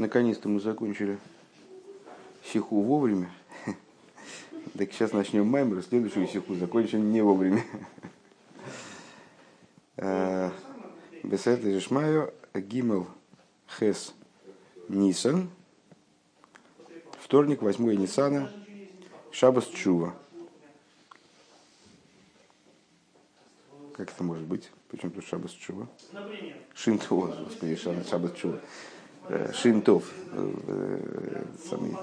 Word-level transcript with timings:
Наконец-то 0.00 0.48
мы 0.48 0.60
закончили 0.60 1.18
сиху 2.42 2.80
вовремя. 2.80 3.30
Так 4.78 4.92
сейчас 4.92 5.12
начнем 5.12 5.46
маймер, 5.46 5.82
следующую 5.82 6.26
сиху 6.26 6.54
закончим 6.54 7.12
не 7.12 7.20
вовремя. 7.20 7.62
Э, 9.98 10.50
Бесет 11.22 11.60
Жишмаю 11.60 12.32
Гимел 12.54 13.08
Хес 13.78 14.14
Нисан. 14.88 15.50
Вторник, 17.20 17.60
8 17.60 17.92
Нисана. 17.92 18.50
Шабас 19.32 19.66
Чува. 19.66 20.14
Как 23.92 24.10
это 24.10 24.24
может 24.24 24.44
быть? 24.44 24.70
Почему 24.88 25.10
тут 25.10 25.26
Шабас 25.26 25.50
Чува? 25.50 25.86
Шинтова, 26.74 27.44
господи, 27.44 27.76
Шабас 27.76 28.32
Чува. 28.32 28.58
Э, 29.32 29.52
Шинтов. 29.52 30.10
Э, 30.32 31.44
самый, 31.68 31.96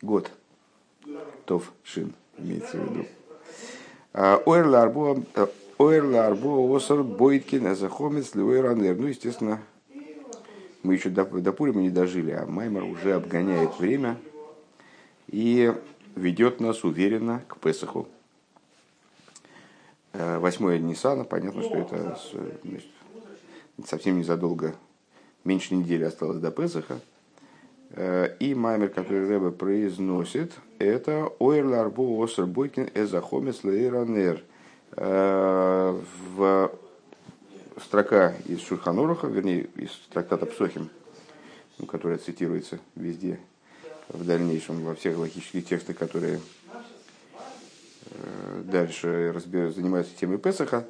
год. 0.00 0.30
Тов 1.44 1.72
Шин 1.82 2.12
имеется 2.38 2.76
в 2.76 2.84
виду. 2.84 3.06
Ойрла 4.46 4.82
Арбо 6.26 6.76
Осар 6.76 7.02
Бойткин 7.02 7.66
Азахомец 7.66 8.36
Львойранер. 8.36 8.94
Ну, 8.96 9.08
естественно, 9.08 9.60
мы 10.84 10.94
еще 10.94 11.10
до, 11.10 11.24
до 11.24 11.52
Пурима 11.52 11.80
не 11.82 11.90
дожили, 11.90 12.30
а 12.30 12.46
Маймер 12.46 12.84
уже 12.84 13.14
обгоняет 13.14 13.76
время 13.80 14.18
и 15.26 15.74
ведет 16.14 16.60
нас 16.60 16.84
уверенно 16.84 17.42
к 17.48 17.58
Песаху. 17.58 18.06
Восьмое 20.12 20.78
Ниссана, 20.78 21.24
понятно, 21.24 21.62
что 21.62 21.74
это 21.74 22.18
значит, 22.62 22.88
совсем 23.84 24.18
незадолго, 24.18 24.74
меньше 25.44 25.74
недели 25.74 26.04
осталось 26.04 26.38
до 26.38 26.50
Песаха. 26.50 27.00
И 28.40 28.54
маймер, 28.56 28.88
который 28.88 29.28
Рэбе 29.28 29.50
произносит, 29.52 30.52
это 30.78 31.30
Ойрлар 31.38 31.88
Бо 31.90 32.22
Осер 32.22 32.46
Бойкин 32.46 32.90
Эзахомес 32.94 33.64
Лейранер. 33.64 34.42
В 34.92 36.70
строка 37.84 38.34
из 38.46 38.60
Шурханураха, 38.62 39.26
вернее, 39.28 39.68
из 39.76 39.90
трактата 40.10 40.46
Псохим, 40.46 40.88
ну, 41.78 41.86
которая 41.86 42.18
цитируется 42.18 42.80
везде, 42.94 43.38
в 44.08 44.24
дальнейшем, 44.24 44.82
во 44.82 44.94
всех 44.94 45.18
логических 45.18 45.66
текстах, 45.66 45.96
которые 45.96 46.40
дальше 48.64 49.34
занимаются 49.74 50.16
темой 50.16 50.38
Песаха, 50.38 50.84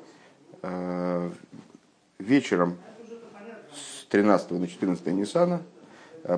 вечером 2.26 2.76
с 3.72 4.04
13 4.06 4.50
на 4.52 4.66
14 4.68 5.06
Ниссана 5.06 5.62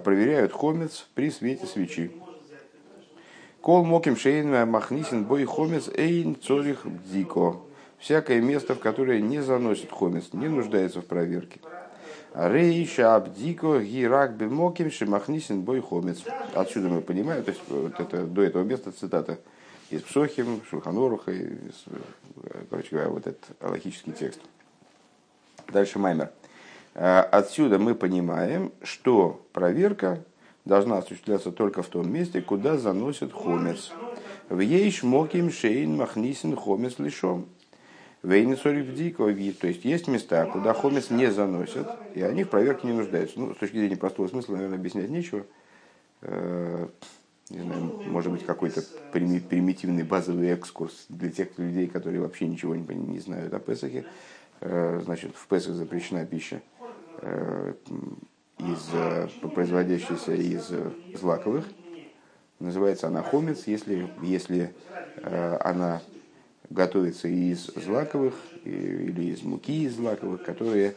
проверяют 0.04 0.52
хомец 0.52 1.06
при 1.14 1.30
свете 1.30 1.66
свечи. 1.66 2.12
Кол 3.60 3.84
моким 3.84 4.16
шейн 4.16 4.68
махнисин 4.68 5.24
бой 5.24 5.44
хомец 5.44 5.88
эйн 5.88 6.36
цорих 6.36 6.82
дико. 7.12 7.56
Всякое 7.98 8.40
место, 8.40 8.74
в 8.74 8.78
которое 8.78 9.20
не 9.20 9.40
заносит 9.40 9.90
хомец, 9.90 10.32
не 10.32 10.48
нуждается 10.48 11.00
в 11.00 11.06
проверке. 11.06 11.60
Рейша 12.34 13.16
абдико 13.16 13.80
гирак 13.80 14.36
бемоким 14.36 14.90
шимахнисин 14.90 15.62
бой 15.62 15.80
хомец. 15.80 16.22
Отсюда 16.54 16.88
мы 16.88 17.00
понимаем, 17.00 17.42
то 17.42 17.50
есть 17.50 17.62
вот 17.68 17.98
это, 17.98 18.22
до 18.24 18.42
этого 18.42 18.62
места 18.62 18.92
цитата 18.92 19.38
из 19.90 20.02
Псохим, 20.02 20.60
Шулханоруха, 20.68 21.32
из, 21.32 21.84
короче 22.70 22.88
говоря, 22.90 23.08
вот 23.08 23.26
этот 23.26 23.42
логический 23.60 24.12
текст. 24.12 24.40
Дальше 25.68 25.98
Маймер. 25.98 26.30
Отсюда 26.94 27.78
мы 27.78 27.94
понимаем, 27.94 28.72
что 28.82 29.46
проверка 29.52 30.24
должна 30.64 30.98
осуществляться 30.98 31.52
только 31.52 31.82
в 31.82 31.88
том 31.88 32.10
месте, 32.10 32.40
куда 32.40 32.76
заносят 32.78 33.32
хомец. 33.32 33.92
В 34.48 34.60
ейш 34.60 35.02
моким 35.02 35.50
шейн 35.52 35.96
махнисин 35.96 36.56
хомец 36.56 36.98
лишом. 36.98 37.46
Вейнисорифдикови. 38.22 39.52
То 39.52 39.68
есть 39.68 39.84
есть 39.84 40.08
места, 40.08 40.46
куда 40.46 40.72
хомец 40.74 41.10
не 41.10 41.30
заносят, 41.30 41.86
и 42.14 42.22
они 42.22 42.44
в 42.44 42.48
проверке 42.48 42.88
не 42.88 42.94
нуждаются. 42.94 43.38
Ну, 43.38 43.54
с 43.54 43.58
точки 43.58 43.76
зрения 43.76 43.96
простого 43.96 44.26
смысла, 44.26 44.54
наверное, 44.54 44.78
объяснять 44.78 45.10
нечего. 45.10 45.44
Не 46.22 47.60
знаю, 47.62 48.02
может 48.06 48.32
быть, 48.32 48.44
какой-то 48.44 48.82
примитивный 49.12 50.02
базовый 50.02 50.48
экскурс 50.48 51.06
для 51.08 51.30
тех 51.30 51.56
людей, 51.58 51.86
которые 51.86 52.20
вообще 52.20 52.46
ничего 52.46 52.74
не, 52.74 52.82
не 52.94 53.20
знают 53.20 53.54
о 53.54 53.60
Песахе. 53.60 54.04
Значит, 54.60 55.36
в 55.36 55.46
Песах 55.46 55.74
запрещена 55.74 56.26
пища 56.26 56.60
из, 58.58 58.90
производящаяся 59.54 60.34
из 60.34 60.72
злаковых. 61.18 61.64
Называется 62.58 63.06
она 63.06 63.22
хомец, 63.22 63.66
если, 63.66 64.08
если 64.22 64.74
она 65.22 66.02
готовится 66.70 67.28
из 67.28 67.66
злаковых 67.66 68.34
или 68.64 69.32
из 69.32 69.42
муки 69.42 69.84
из 69.84 69.94
злаковых, 69.94 70.42
которые 70.42 70.94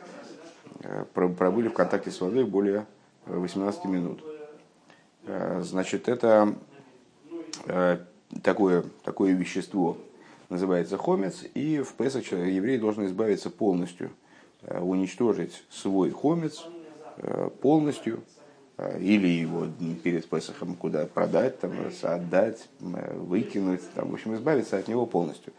пробыли 1.14 1.68
в 1.68 1.74
контакте 1.74 2.10
с 2.10 2.20
водой 2.20 2.46
более 2.46 2.88
18 3.28 3.86
минут. 3.86 4.24
Значит, 5.60 6.10
это 6.10 6.56
такое, 8.42 8.84
такое 9.04 9.34
вещество 9.34 9.98
называется 10.52 10.98
хомец, 10.98 11.44
и 11.56 11.80
в 11.80 11.94
Песах 11.94 12.32
еврей 12.32 12.78
должен 12.78 13.08
избавиться 13.08 13.50
полностью, 13.50 14.12
уничтожить 14.64 15.64
свой 15.72 16.12
хомец 16.12 16.66
полностью, 17.62 18.22
или 19.00 19.28
его 19.28 19.68
перед 20.04 20.28
Песохом 20.28 20.76
куда 20.76 21.06
продать, 21.06 21.60
там, 21.60 21.72
отдать, 22.04 22.68
выкинуть, 22.80 23.82
там, 23.94 24.10
в 24.10 24.14
общем, 24.14 24.36
избавиться 24.36 24.78
от 24.78 24.88
него 24.88 25.06
полностью. 25.06 25.54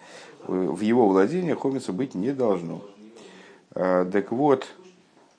В 0.46 0.80
его 0.80 1.08
владении 1.08 1.52
хомица 1.54 1.92
быть 1.92 2.14
не 2.14 2.32
должно. 2.32 2.82
Так 3.72 4.32
вот, 4.32 4.66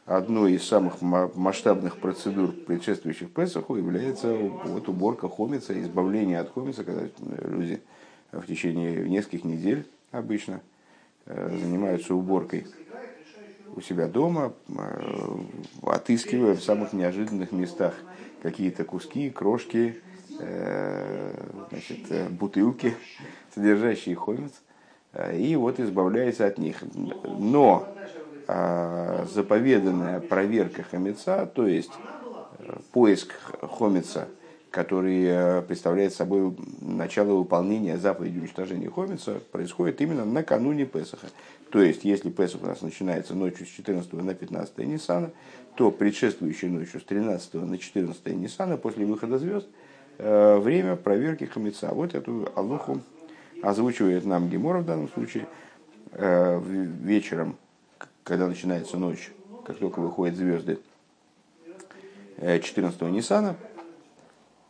одной 0.06 0.54
из 0.54 0.64
самых 0.66 1.02
масштабных 1.02 1.98
процедур, 1.98 2.52
предшествующих 2.52 3.32
Песоху, 3.32 3.76
является 3.76 4.34
вот 4.34 4.88
уборка 4.88 5.28
хомица, 5.28 5.80
избавление 5.82 6.40
от 6.40 6.52
хомица, 6.54 6.84
когда 6.84 7.04
люди 7.48 7.82
в 8.34 8.46
течение 8.48 9.08
нескольких 9.08 9.46
недель 9.46 9.88
обычно 10.12 10.62
занимаются 11.26 12.16
уборкой 12.16 12.68
у 13.76 13.82
себя 13.82 14.08
дома, 14.08 14.54
отыскивая 15.82 16.56
в 16.56 16.64
самых 16.64 16.94
неожиданных 16.94 17.52
местах 17.52 17.96
какие-то 18.42 18.84
куски, 18.84 19.30
крошки, 19.30 20.02
значит, 21.70 22.32
бутылки, 22.32 22.94
содержащие 23.56 24.16
хомец, 24.16 24.52
и 25.34 25.56
вот 25.56 25.80
избавляется 25.80 26.46
от 26.46 26.58
них. 26.58 26.84
Но 27.24 27.88
заповеданная 28.48 30.20
проверка 30.20 30.84
хомеца, 30.84 31.46
то 31.46 31.66
есть 31.66 31.94
поиск 32.92 33.34
хомеца, 33.62 34.28
который 34.74 35.62
представляет 35.62 36.14
собой 36.16 36.56
начало 36.82 37.36
выполнения 37.36 37.96
заповеди 38.00 38.40
уничтожения 38.40 38.90
хомица, 38.90 39.40
происходит 39.52 40.02
именно 40.02 40.26
накануне 40.26 40.88
Песаха. 40.88 41.28
То 41.70 41.80
есть, 41.80 42.04
если 42.06 42.32
Песах 42.32 42.64
у 42.64 42.66
нас 42.66 42.82
начинается 42.82 43.36
ночью 43.36 43.68
с 43.68 43.70
14 43.70 44.12
на 44.14 44.34
15 44.34 44.80
Ниссана, 44.80 45.30
то 45.76 45.92
предшествующей 45.92 46.70
ночью 46.70 47.00
с 47.00 47.04
13 47.04 47.54
на 47.54 47.78
14 47.78 48.26
Ниссана, 48.36 48.78
после 48.78 49.06
выхода 49.06 49.38
звезд, 49.38 49.68
время 50.18 50.96
проверки 50.96 51.44
хомеца. 51.44 51.90
Вот 51.94 52.16
эту 52.16 52.52
алуху 52.56 53.00
озвучивает 53.62 54.26
нам 54.26 54.50
Гемора 54.50 54.80
в 54.80 54.86
данном 54.88 55.08
случае 55.10 55.46
вечером 56.16 57.58
когда 58.24 58.48
начинается 58.48 58.98
ночь, 58.98 59.32
как 59.66 59.78
только 59.78 60.00
выходят 60.00 60.36
звезды 60.36 60.80
14 62.40 63.02
Ниссана, 63.04 63.56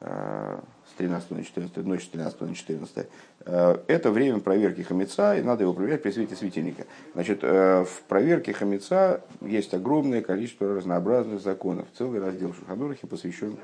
с 0.03 0.93
13 0.97 1.31
на 1.31 1.43
14, 1.43 1.77
ночь 1.85 2.03
с 2.03 2.09
13 2.09 2.41
на 2.41 2.53
14, 2.53 3.07
это 3.45 4.11
время 4.11 4.39
проверки 4.39 4.81
хамеца, 4.81 5.37
и 5.37 5.41
надо 5.41 5.63
его 5.63 5.73
проверять 5.73 6.03
при 6.03 6.11
свете 6.11 6.35
светильника. 6.35 6.83
Значит, 7.13 7.41
в 7.41 7.87
проверке 8.09 8.51
хамеца 8.51 9.21
есть 9.41 9.73
огромное 9.73 10.21
количество 10.21 10.75
разнообразных 10.75 11.41
законов. 11.41 11.87
Целый 11.97 12.19
раздел 12.19 12.53
Шухадурахи 12.53 13.07
посвящен, 13.07 13.57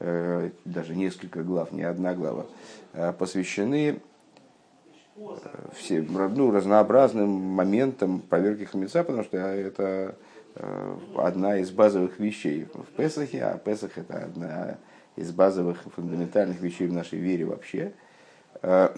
даже 0.00 0.96
несколько 0.96 1.44
глав, 1.44 1.70
не 1.70 1.84
одна 1.84 2.14
глава, 2.14 2.46
посвящены 3.18 4.00
все, 5.76 6.02
ну, 6.02 6.50
разнообразным 6.50 7.28
моментам 7.28 8.20
проверки 8.20 8.64
хамеца, 8.64 9.04
потому 9.04 9.22
что 9.24 9.36
это 9.36 10.16
э, 10.56 10.96
одна 11.16 11.58
из 11.58 11.70
базовых 11.70 12.18
вещей 12.18 12.66
в 12.74 12.96
Песахе, 12.96 13.44
а 13.44 13.58
Песах 13.58 13.96
это 13.96 14.24
одна 14.24 14.78
из 15.16 15.30
базовых 15.30 15.82
фундаментальных 15.94 16.60
вещей 16.60 16.86
в 16.86 16.92
нашей 16.92 17.18
вере 17.18 17.44
вообще. 17.44 17.92
Э, 18.62 18.88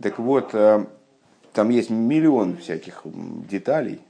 так 0.00 0.18
вот, 0.18 0.54
э, 0.54 0.86
там 1.52 1.68
есть 1.70 1.90
миллион 1.90 2.56
всяких 2.56 3.02
деталей, 3.04 4.00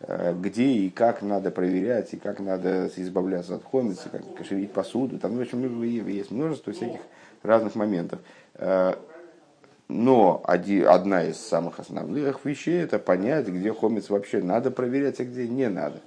э, 0.00 0.34
где 0.38 0.64
и 0.64 0.90
как 0.90 1.22
надо 1.22 1.50
проверять, 1.50 2.14
и 2.14 2.16
как 2.16 2.40
надо 2.40 2.90
избавляться 2.96 3.56
от 3.56 3.64
хомица, 3.64 4.08
как 4.08 4.34
кошевить 4.34 4.72
посуду. 4.72 5.18
Там, 5.18 5.36
в 5.36 5.40
общем, 5.40 5.82
есть 5.82 6.30
множество 6.30 6.72
всяких 6.72 7.00
разных 7.42 7.74
моментов. 7.74 8.20
Но 9.88 10.42
одна 10.46 11.24
из 11.24 11.36
самых 11.36 11.78
основных 11.78 12.44
вещей 12.44 12.80
это 12.82 12.98
понять, 12.98 13.48
где 13.48 13.74
хомец 13.74 14.08
вообще 14.08 14.40
надо 14.40 14.70
проверять, 14.70 15.20
а 15.20 15.24
где 15.24 15.46
не 15.46 15.68
надо. 15.68 16.00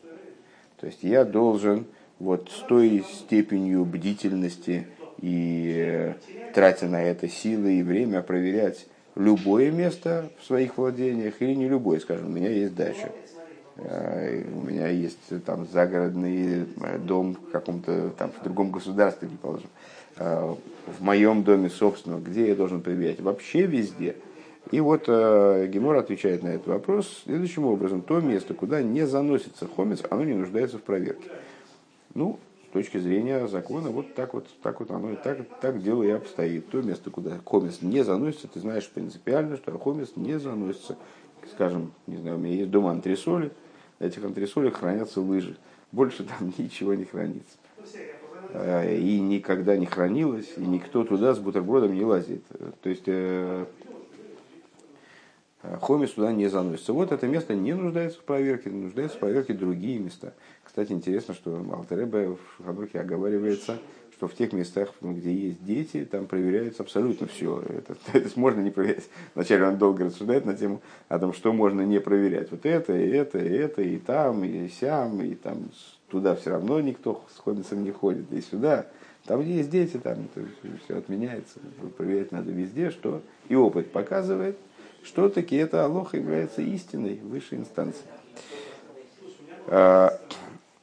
То 0.79 0.87
есть 0.87 1.03
я 1.03 1.23
должен 1.23 1.85
вот 2.19 2.49
с 2.49 2.59
той 2.67 3.03
степенью 3.11 3.85
бдительности 3.85 4.87
и 5.21 5.73
э, 5.77 6.13
тратя 6.53 6.87
на 6.87 7.01
это 7.01 7.27
силы 7.27 7.79
и 7.79 7.83
время 7.83 8.21
проверять 8.21 8.87
любое 9.15 9.71
место 9.71 10.29
в 10.39 10.45
своих 10.45 10.77
владениях 10.77 11.35
или 11.41 11.53
не 11.53 11.67
любое, 11.67 11.99
скажем, 11.99 12.27
у 12.27 12.29
меня 12.29 12.49
есть 12.49 12.75
дача, 12.75 13.11
э, 13.77 14.43
у 14.53 14.65
меня 14.65 14.87
есть 14.87 15.19
там 15.45 15.67
загородный 15.71 16.63
э, 16.63 16.97
дом 16.99 17.35
в 17.35 17.51
каком-то 17.51 18.11
там 18.17 18.31
в 18.31 18.43
другом 18.43 18.71
государстве, 18.71 19.27
предположим, 19.27 19.69
в 20.17 21.01
моем 21.01 21.43
доме 21.43 21.69
собственном, 21.69 22.23
где 22.23 22.47
я 22.47 22.55
должен 22.55 22.79
проверять? 22.79 23.19
Вообще 23.19 23.63
везде. 23.63 24.15
И 24.71 24.79
вот 24.79 25.07
Гемор 25.07 25.97
отвечает 25.97 26.41
на 26.41 26.47
этот 26.47 26.67
вопрос 26.67 27.23
следующим 27.25 27.65
образом. 27.65 28.01
То 28.01 28.21
место, 28.21 28.53
куда 28.53 28.81
не 28.81 29.05
заносится 29.05 29.67
хомец, 29.67 30.03
оно 30.09 30.23
не 30.23 30.33
нуждается 30.33 30.77
в 30.77 30.83
проверке. 30.83 31.29
Ну, 32.15 32.39
с 32.69 32.73
точки 32.73 32.97
зрения 32.97 33.45
закона, 33.47 33.89
вот 33.89 34.15
так 34.15 34.33
вот, 34.33 34.47
так 34.63 34.79
вот 34.79 34.89
оно 34.89 35.11
и 35.11 35.15
так, 35.15 35.39
так 35.61 35.83
дело 35.83 36.01
и 36.01 36.09
обстоит. 36.09 36.69
То 36.69 36.81
место, 36.81 37.11
куда 37.11 37.37
хомец 37.45 37.81
не 37.81 38.03
заносится, 38.03 38.47
ты 38.47 38.61
знаешь 38.61 38.89
принципиально, 38.89 39.57
что 39.57 39.77
хомец 39.77 40.13
не 40.15 40.39
заносится. 40.39 40.97
Скажем, 41.51 41.91
не 42.07 42.17
знаю, 42.17 42.37
у 42.37 42.39
меня 42.39 42.55
есть 42.55 42.71
дома 42.71 42.91
антресоли, 42.91 43.51
на 43.99 44.05
этих 44.05 44.23
антресолях 44.23 44.75
хранятся 44.75 45.21
лыжи. 45.21 45.57
Больше 45.91 46.23
там 46.23 46.53
ничего 46.57 46.93
не 46.93 47.05
хранится. 47.05 47.57
Э, 48.53 48.97
и 48.97 49.19
никогда 49.19 49.77
не 49.77 49.85
хранилось, 49.85 50.53
и 50.57 50.61
никто 50.61 51.03
туда 51.03 51.33
с 51.33 51.39
бутербродом 51.39 51.93
не 51.93 52.03
лазит. 52.03 52.43
То 52.81 52.89
есть 52.89 53.03
э, 53.07 53.65
хомис 55.81 56.11
туда 56.11 56.31
не 56.31 56.47
заносится. 56.47 56.93
Вот 56.93 57.11
это 57.11 57.27
место 57.27 57.55
не 57.55 57.73
нуждается 57.73 58.19
в 58.19 58.23
проверке, 58.23 58.69
нуждается 58.69 59.17
в 59.17 59.19
проверке 59.19 59.53
другие 59.53 59.99
места. 59.99 60.33
Кстати, 60.75 60.91
интересно, 60.91 61.33
что 61.33 61.65
Алтеребе 61.71 62.35
в 62.35 62.65
Ханухе 62.65 62.99
оговаривается, 62.99 63.77
что 64.11 64.27
в 64.27 64.33
тех 64.33 64.51
местах, 64.51 64.91
где 64.99 65.33
есть 65.33 65.63
дети, 65.63 66.03
там 66.03 66.25
проверяется 66.27 66.83
абсолютно 66.83 67.27
все. 67.27 67.63
Это, 67.69 67.95
это 68.17 68.37
можно 68.37 68.59
не 68.59 68.71
проверять. 68.71 69.05
Вначале 69.35 69.67
он 69.67 69.77
долго 69.77 70.03
рассуждает 70.03 70.43
на 70.43 70.53
тему 70.53 70.81
о 71.07 71.17
том, 71.17 71.31
что 71.31 71.53
можно 71.53 71.79
не 71.79 72.01
проверять. 72.01 72.51
Вот 72.51 72.65
это, 72.65 72.91
и 72.91 73.07
это, 73.07 73.37
и 73.37 73.53
это, 73.53 73.81
и 73.83 73.97
там, 73.97 74.43
и 74.43 74.67
сям, 74.67 75.21
и 75.21 75.35
там 75.35 75.69
туда 76.09 76.35
все 76.35 76.49
равно 76.49 76.81
никто 76.81 77.23
с 77.33 77.39
хомицем 77.39 77.81
не 77.81 77.91
ходит, 77.91 78.29
и 78.33 78.41
сюда. 78.41 78.85
Там 79.27 79.39
есть 79.39 79.69
дети, 79.69 79.95
там 79.95 80.27
все 80.83 80.97
отменяется. 80.97 81.59
Проверять 81.95 82.33
надо 82.33 82.51
везде, 82.51 82.89
что 82.89 83.21
и 83.47 83.55
опыт 83.55 83.93
показывает, 83.93 84.57
что 85.03 85.29
таки 85.29 85.55
это 85.55 85.85
Алоха 85.85 86.17
является 86.17 86.61
истиной 86.61 87.21
высшей 87.23 87.59
инстанции. 87.59 88.03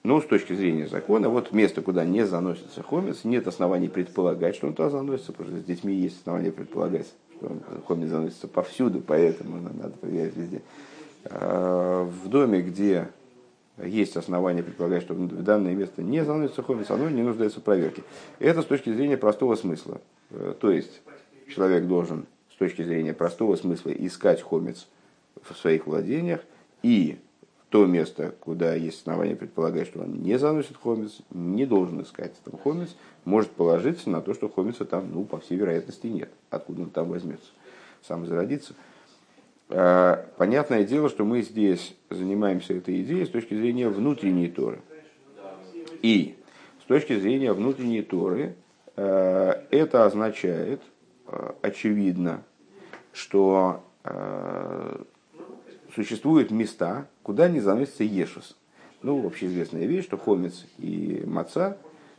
А, 0.02 0.08
ну, 0.08 0.20
с 0.20 0.26
точки 0.26 0.52
зрения 0.52 0.86
закона, 0.86 1.28
вот 1.28 1.52
место, 1.52 1.82
куда 1.82 2.04
не 2.04 2.26
заносится 2.26 2.82
хомец, 2.82 3.24
нет 3.24 3.46
оснований 3.46 3.88
предполагать, 3.88 4.56
что 4.56 4.66
он 4.66 4.74
туда 4.74 4.90
заносится, 4.90 5.32
потому 5.32 5.50
что 5.50 5.60
с 5.60 5.64
детьми 5.64 5.94
есть 5.94 6.18
основания 6.18 6.52
предполагать, 6.52 7.06
что 7.36 7.56
хомец 7.86 8.08
заносится 8.08 8.48
повсюду, 8.48 9.00
поэтому 9.00 9.60
надо 9.60 9.96
проверять 9.96 10.36
везде. 10.36 10.62
А, 11.24 12.04
в 12.04 12.28
доме, 12.28 12.62
где 12.62 13.08
есть 13.82 14.16
основания 14.16 14.62
предполагать, 14.62 15.02
что 15.02 15.14
в 15.14 15.42
данное 15.42 15.74
место 15.74 16.02
не 16.02 16.24
заносится 16.24 16.62
хомец, 16.62 16.90
оно 16.90 17.08
не 17.08 17.22
нуждается 17.22 17.60
в 17.60 17.62
проверке. 17.62 18.02
Это 18.38 18.62
с 18.62 18.66
точки 18.66 18.92
зрения 18.92 19.16
простого 19.16 19.54
смысла. 19.54 20.00
Э, 20.30 20.54
то 20.60 20.70
есть 20.70 21.00
человек 21.48 21.86
должен 21.86 22.26
с 22.52 22.56
точки 22.56 22.82
зрения 22.82 23.14
простого 23.14 23.56
смысла 23.56 23.90
искать 23.90 24.42
хомец 24.42 24.88
в 25.42 25.56
своих 25.56 25.86
владениях 25.86 26.40
и 26.82 27.18
то 27.72 27.86
место, 27.86 28.34
куда 28.38 28.74
есть 28.74 28.98
основания 28.98 29.34
предполагать, 29.34 29.86
что 29.86 30.00
он 30.00 30.20
не 30.22 30.38
заносит 30.38 30.76
хомец, 30.76 31.22
не 31.30 31.64
должен 31.64 32.02
искать 32.02 32.34
там 32.44 32.60
хомец, 32.62 32.94
может 33.24 33.50
положиться 33.50 34.10
на 34.10 34.20
то, 34.20 34.34
что 34.34 34.50
хомица 34.50 34.84
там, 34.84 35.10
ну, 35.10 35.24
по 35.24 35.40
всей 35.40 35.56
вероятности, 35.56 36.06
нет. 36.06 36.28
Откуда 36.50 36.82
он 36.82 36.90
там 36.90 37.08
возьмется? 37.08 37.48
Сам 38.06 38.26
зародится. 38.26 38.74
А, 39.70 40.28
понятное 40.36 40.84
дело, 40.84 41.08
что 41.08 41.24
мы 41.24 41.40
здесь 41.40 41.96
занимаемся 42.10 42.74
этой 42.74 43.00
идеей 43.00 43.24
с 43.24 43.30
точки 43.30 43.54
зрения 43.54 43.88
внутренней 43.88 44.50
Торы. 44.50 44.82
И 46.02 46.36
с 46.82 46.84
точки 46.84 47.18
зрения 47.18 47.54
внутренней 47.54 48.02
Торы 48.02 48.54
а, 48.96 49.64
это 49.70 50.04
означает, 50.04 50.82
а, 51.26 51.54
очевидно, 51.62 52.42
что 53.14 53.82
существуют 55.94 56.50
места, 56.50 57.06
куда 57.22 57.48
не 57.48 57.60
заносится 57.60 58.04
ешус. 58.04 58.56
Ну, 59.02 59.26
общеизвестная 59.26 59.86
вещь, 59.86 60.04
что 60.04 60.16
хомец 60.16 60.64
и 60.78 61.22
маца, 61.26 61.76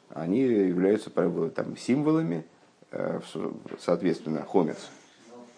они 0.10 0.42
являются 0.42 1.10
там, 1.10 1.78
символами, 1.78 2.46
э, 2.92 3.20
соответственно, 3.80 4.44
хомец 4.44 4.90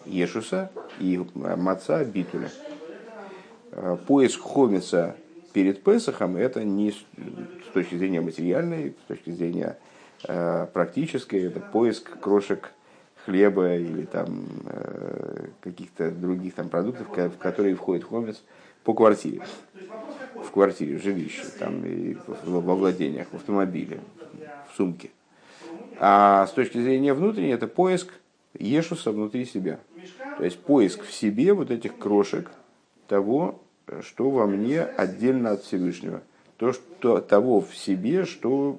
ешуса 0.04 0.70
и 1.00 1.20
маца 1.34 2.04
битуля. 2.04 2.50
Э, 3.72 3.96
поиск 4.06 4.40
хомеца 4.40 5.16
перед 5.52 5.82
Песохом 5.82 6.36
это 6.36 6.64
не 6.64 6.92
с 6.92 7.04
точки 7.74 7.96
зрения 7.96 8.20
материальной, 8.20 8.94
с 9.04 9.08
точки 9.08 9.30
зрения 9.30 9.78
э, 10.28 10.66
практической, 10.72 11.42
это 11.42 11.60
поиск 11.60 12.18
крошек 12.20 12.72
хлеба 13.26 13.74
или 13.74 14.04
там 14.04 14.46
э, 14.66 15.48
каких-то 15.60 16.12
других 16.12 16.54
там 16.54 16.68
продуктов, 16.68 17.08
в 17.08 17.38
которые 17.38 17.74
входит 17.74 18.04
хомец 18.04 18.42
по 18.84 18.94
квартире. 18.94 19.42
В 20.34 20.50
квартире, 20.52 20.96
в 20.96 21.02
жилище, 21.02 21.42
там, 21.58 21.84
и 21.84 22.16
во 22.44 22.74
владениях, 22.74 23.26
в 23.32 23.34
автомобиле, 23.34 24.00
в 24.70 24.76
сумке. 24.76 25.10
А 25.98 26.46
с 26.46 26.52
точки 26.52 26.78
зрения 26.80 27.14
внутренней, 27.14 27.52
это 27.52 27.66
поиск 27.66 28.12
Ешуса 28.58 29.10
внутри 29.10 29.44
себя. 29.44 29.80
То 30.38 30.44
есть 30.44 30.58
поиск 30.60 31.02
в 31.02 31.12
себе 31.12 31.52
вот 31.52 31.70
этих 31.72 31.98
крошек 31.98 32.50
того, 33.08 33.60
что 34.02 34.30
во 34.30 34.46
мне 34.46 34.82
отдельно 34.82 35.52
от 35.52 35.64
Всевышнего. 35.64 36.22
То, 36.58 36.72
что, 36.72 37.20
того 37.20 37.60
в 37.60 37.74
себе, 37.74 38.24
что 38.24 38.78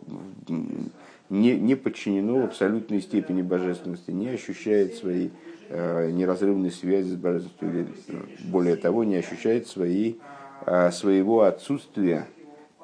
не, 1.30 1.58
не 1.60 1.76
подчинено 1.76 2.44
абсолютной 2.44 3.02
степени 3.02 3.42
божественности, 3.42 4.12
не 4.12 4.30
ощущает 4.30 4.96
своей 4.96 5.32
э, 5.70 6.12
неразрывной 6.12 6.72
связи 6.72 7.10
с 7.10 7.16
божественностью, 7.16 7.70
или, 7.70 8.50
более 8.50 8.76
того, 8.76 9.04
не 9.04 9.18
ощущает 9.18 9.68
своей, 9.68 10.20
э, 10.66 10.92
своего 10.92 11.42
отсутствия 11.42 12.28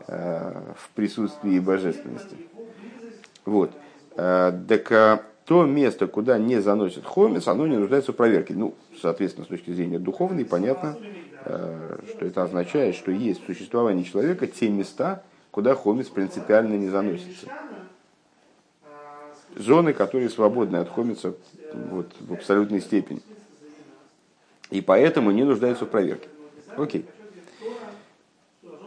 э, 0.08 0.74
в 0.78 0.90
присутствии 0.92 1.60
божественности. 1.60 2.36
Вот. 3.46 3.72
Э, 4.16 4.52
так 4.68 4.92
э, 4.92 5.20
то 5.46 5.66
место, 5.66 6.08
куда 6.08 6.38
не 6.38 6.62
заносит 6.62 7.06
хомец, 7.06 7.48
оно 7.48 7.68
не 7.68 7.78
нуждается 7.78 8.12
в 8.12 8.16
проверке. 8.16 8.54
Ну, 8.54 8.76
соответственно, 9.02 9.46
с 9.46 9.50
точки 9.50 9.72
зрения 9.72 10.00
духовной, 10.00 10.46
понятно, 10.46 10.98
э, 11.46 11.98
что 12.10 12.26
это 12.26 12.44
означает, 12.44 12.96
что 12.96 13.12
есть 13.12 13.44
в 13.44 13.46
существовании 13.46 14.04
человека 14.04 14.48
те 14.48 14.70
места, 14.70 15.24
куда 15.52 15.76
хомец 15.76 16.08
принципиально 16.08 16.76
не 16.76 16.90
заносится 16.90 17.48
зоны, 19.56 19.94
которые 19.94 20.30
свободны 20.30 20.78
от 20.78 20.90
хомица 20.90 21.36
вот, 21.74 22.12
в 22.20 22.34
абсолютной 22.34 22.82
степени. 22.82 23.22
И 24.70 24.82
поэтому 24.82 25.32
не 25.32 25.44
нуждаются 25.44 25.86
в 25.86 25.90
проверке. 25.90 26.28
Окей. 26.76 27.06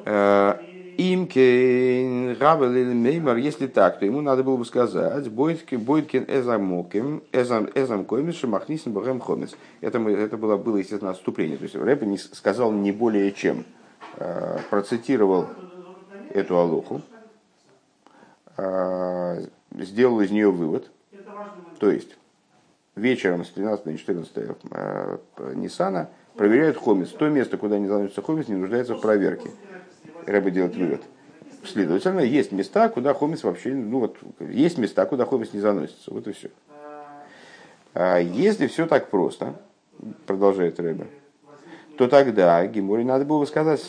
Э, 0.04 0.56
Имкен 0.98 2.36
Меймар, 3.02 3.36
если 3.36 3.66
так, 3.66 3.98
то 3.98 4.06
ему 4.06 4.22
надо 4.22 4.42
было 4.42 4.56
бы 4.56 4.64
сказать, 4.64 5.28
Бойткин 5.28 6.24
Эзамоким, 6.26 7.22
Эзамкомис, 7.32 8.36
Шамахнисен 8.36 8.92
Богем 8.92 9.20
Хомис. 9.20 9.56
Это, 9.82 9.98
это 9.98 10.36
было, 10.36 10.56
было, 10.56 10.78
естественно, 10.78 11.10
отступление. 11.10 11.58
То 11.58 11.64
есть 11.64 11.74
Рэп 11.74 12.02
не 12.02 12.16
сказал 12.16 12.72
не 12.72 12.92
более 12.92 13.30
чем. 13.32 13.64
Э, 14.18 14.58
процитировал 14.70 15.46
эту 16.30 16.56
алоху, 16.56 17.02
э, 18.56 19.46
сделал 19.84 20.20
из 20.20 20.30
нее 20.30 20.50
вывод. 20.50 20.90
То 21.78 21.90
есть 21.90 22.16
вечером 22.94 23.44
с 23.44 23.50
13 23.50 23.86
на 23.86 23.96
14 23.96 24.32
э, 24.70 25.18
Ниссана 25.54 26.08
проверяют 26.34 26.76
хомис. 26.76 27.10
То 27.10 27.28
место, 27.28 27.56
куда 27.58 27.78
не 27.78 27.86
заносится 27.86 28.22
хомис, 28.22 28.48
не 28.48 28.56
нуждается 28.56 28.94
в 28.94 29.00
проверке. 29.00 29.50
Рэба 30.26 30.50
делает 30.50 30.76
вывод. 30.76 31.02
Следовательно, 31.64 32.20
есть 32.20 32.52
места, 32.52 32.88
куда 32.88 33.12
хомис 33.12 33.42
вообще, 33.42 33.74
ну 33.74 33.98
вот, 33.98 34.16
есть 34.38 34.78
места, 34.78 35.04
куда 35.04 35.24
хомис 35.24 35.52
не 35.52 35.60
заносится. 35.60 36.12
Вот 36.12 36.26
и 36.28 36.32
все. 36.32 36.50
А 37.92 38.18
если 38.18 38.66
все 38.66 38.86
так 38.86 39.10
просто, 39.10 39.54
продолжает 40.26 40.78
Рэба, 40.78 41.06
то 41.96 42.08
тогда 42.08 42.64
Гиморе 42.66 43.04
надо 43.04 43.24
было 43.24 43.44
сказать, 43.46 43.82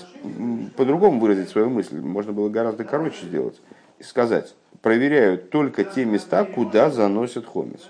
по-другому 0.75 1.19
выразить 1.19 1.49
свою 1.49 1.69
мысль, 1.69 1.99
можно 1.99 2.31
было 2.31 2.49
гораздо 2.49 2.83
короче 2.83 3.25
сделать, 3.25 3.61
и 3.99 4.03
сказать, 4.03 4.55
проверяют 4.81 5.49
только 5.49 5.83
те 5.83 6.05
места, 6.05 6.45
куда 6.45 6.89
заносят 6.89 7.45
хомец. 7.45 7.89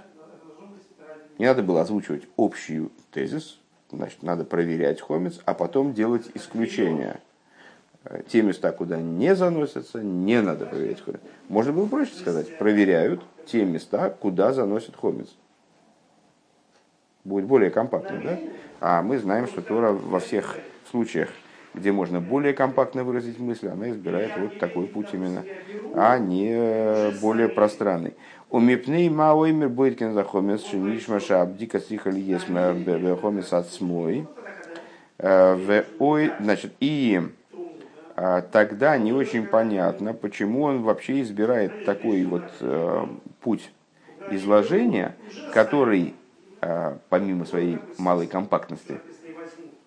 Не 1.38 1.46
надо 1.46 1.64
было 1.64 1.82
озвучивать 1.82 2.24
общий 2.36 2.90
тезис, 3.12 3.60
значит, 3.92 4.24
надо 4.24 4.44
проверять 4.44 5.02
хомец, 5.02 5.40
а 5.46 5.54
потом 5.54 5.94
делать 5.94 6.30
исключения. 6.34 7.20
Те 8.28 8.42
места, 8.42 8.72
куда 8.72 8.98
не 8.98 9.36
заносятся, 9.36 10.02
не 10.02 10.42
надо 10.42 10.66
проверять 10.66 11.02
хомец. 11.02 11.20
Можно 11.50 11.74
было 11.74 11.88
проще 11.88 12.14
сказать, 12.16 12.58
проверяют 12.58 13.22
те 13.46 13.66
места, 13.66 14.10
куда 14.10 14.54
заносят 14.54 14.96
хомец. 14.96 15.28
Будет 17.24 17.46
более 17.46 17.70
компактно, 17.70 18.22
да? 18.24 18.40
А 18.80 19.02
мы 19.02 19.18
знаем, 19.18 19.48
что 19.48 19.62
Тора 19.62 19.92
во 19.92 20.20
всех 20.20 20.58
случаях, 20.90 21.30
где 21.78 21.92
можно 21.92 22.20
более 22.20 22.54
компактно 22.54 23.04
выразить 23.04 23.40
мысль, 23.40 23.68
она 23.68 23.90
избирает 23.92 24.32
вот 24.38 24.60
такой 24.60 24.88
путь 24.88 25.08
именно, 25.14 25.44
а 25.94 26.18
не 26.18 27.12
более 27.22 27.50
пространный. 27.50 28.16
У 28.50 28.60
мипней 28.60 29.10
маоймер 29.10 29.70
будет 29.70 29.98
кензахомес 30.00 30.66
шинишмаша 30.66 31.42
абдика 31.42 31.80
сихали 31.80 32.20
есма 32.20 32.76
хомес 33.22 33.54
от 33.54 33.68
смой. 33.68 34.28
Э, 35.20 35.84
значит, 36.40 36.74
и 36.80 37.22
а, 38.20 38.42
тогда 38.42 38.98
не 38.98 39.14
очень 39.14 39.46
понятно, 39.46 40.14
почему 40.14 40.64
он 40.64 40.82
вообще 40.82 41.22
избирает 41.22 41.86
такой 41.86 42.24
вот 42.26 42.44
э, 42.62 43.06
путь 43.42 43.70
изложения, 44.32 45.16
который, 45.54 46.16
э, 46.62 46.98
помимо 47.10 47.46
своей 47.46 47.78
малой 48.00 48.26
компактности, 48.26 49.00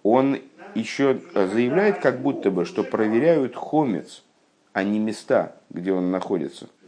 он 0.05 0.39
еще 0.75 1.21
заявляет, 1.35 1.99
как 1.99 2.21
будто 2.21 2.51
бы, 2.51 2.65
что 2.65 2.85
проверяют 2.85 3.57
хомец, 3.57 4.23
а 4.73 4.85
не 4.85 4.99
места, 4.99 5.57
где 5.71 5.93
он 5.93 6.11
находится– 6.11 6.69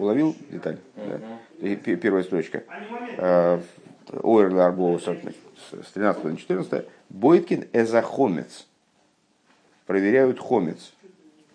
Уловил 0.00 0.34
деталь? 0.50 0.78
Да. 0.96 1.76
Первая 1.96 2.22
строчка. 2.22 2.64
А, 3.18 3.60
Ойр 4.22 4.56
Арбоус 4.56 5.04
с 5.04 5.92
13 5.92 6.24
на 6.24 6.36
14. 6.36 6.86
Бойткин 7.10 7.68
эзахомец. 7.72 8.66
Проверяют 9.86 10.40
хомец. 10.40 10.92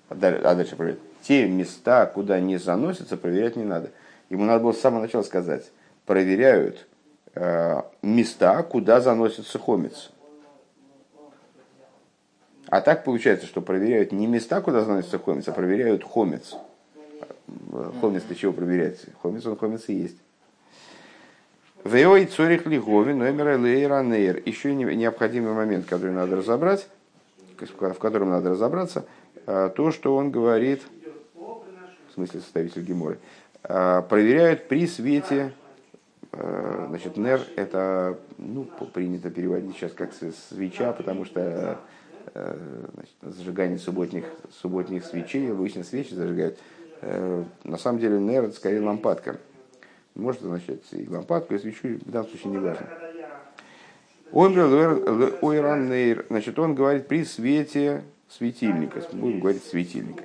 А 0.10 0.16
дальше 0.16 0.76
проверяют. 0.76 1.02
Те 1.24 1.48
места, 1.48 2.06
куда 2.06 2.40
не 2.40 2.58
заносятся, 2.58 3.18
проверять 3.18 3.56
не 3.56 3.64
надо. 3.64 3.90
Ему 4.30 4.46
надо 4.46 4.64
было 4.64 4.74
с 4.74 4.80
самого 4.80 5.02
начала 5.02 5.24
сказать. 5.24 5.72
Проверяют 6.06 6.88
э, 7.34 7.82
места, 8.04 8.62
куда 8.62 9.02
заносится 9.02 9.58
хомец. 9.58 10.12
А 12.70 12.82
так 12.82 13.04
получается, 13.04 13.46
что 13.46 13.62
проверяют 13.62 14.12
не 14.12 14.28
места, 14.28 14.62
куда 14.62 14.82
заносится 14.82 15.20
хомец, 15.20 15.48
а 15.48 15.52
проверяют 15.52 16.04
хомец. 16.04 16.56
Хомец 18.02 18.24
для 18.24 18.36
чего 18.36 18.54
проверять? 18.54 19.00
Хомец, 19.22 19.46
он 19.46 19.56
хомец 19.58 19.84
и 19.88 19.94
есть. 19.94 20.18
Веой 21.84 22.26
цорих 22.26 22.66
лигови 22.66 23.14
номера 23.14 23.58
лейранейр. 23.58 24.42
Еще 24.46 24.74
необходимый 24.74 25.54
момент, 25.54 25.86
который 25.86 26.14
надо 26.14 26.38
разобрать, 26.38 26.88
в 27.60 27.94
котором 28.00 28.32
надо 28.32 28.50
разобраться, 28.50 29.06
а, 29.46 29.70
то, 29.70 29.92
что 29.92 30.16
он 30.16 30.32
говорит, 30.32 30.82
в 31.36 32.14
смысле 32.16 32.40
составитель 32.40 32.82
Геморы, 32.82 33.20
а, 33.64 34.02
проверяют 34.02 34.68
при 34.68 34.88
свете, 34.88 35.54
а, 36.32 36.88
значит, 36.90 37.18
нер 37.18 37.42
это, 37.56 38.18
ну, 38.40 38.64
принято 38.92 39.30
переводить 39.30 39.76
сейчас 39.76 39.92
как 39.92 40.12
свеча, 40.50 40.92
потому 40.92 41.24
что 41.24 41.80
значит, 42.36 43.16
зажигание 43.22 43.78
субботних, 43.78 44.26
субботних 44.62 45.06
свечей, 45.06 45.52
обычно 45.52 45.84
свечи 45.84 46.14
зажигают, 46.14 46.58
Э, 47.02 47.44
на 47.64 47.78
самом 47.78 48.00
деле 48.00 48.20
нер 48.20 48.46
это 48.46 48.56
скорее 48.56 48.82
лампадка. 48.82 49.38
Может 50.16 50.42
означать 50.44 50.82
и 50.92 51.08
лампадку, 51.08 51.54
и 51.54 51.60
свечу, 51.60 52.00
в 52.04 52.10
данном 52.10 52.30
случае 52.30 52.52
не 52.52 52.58
важно. 52.58 52.88
Ойран 55.42 55.90
нейр, 55.90 56.26
значит, 56.30 56.58
он 56.58 56.74
говорит 56.74 57.08
при 57.08 57.24
свете 57.26 58.04
светильника, 58.30 59.02
будем 59.14 59.40
говорить 59.40 59.64
светильника. 59.64 60.24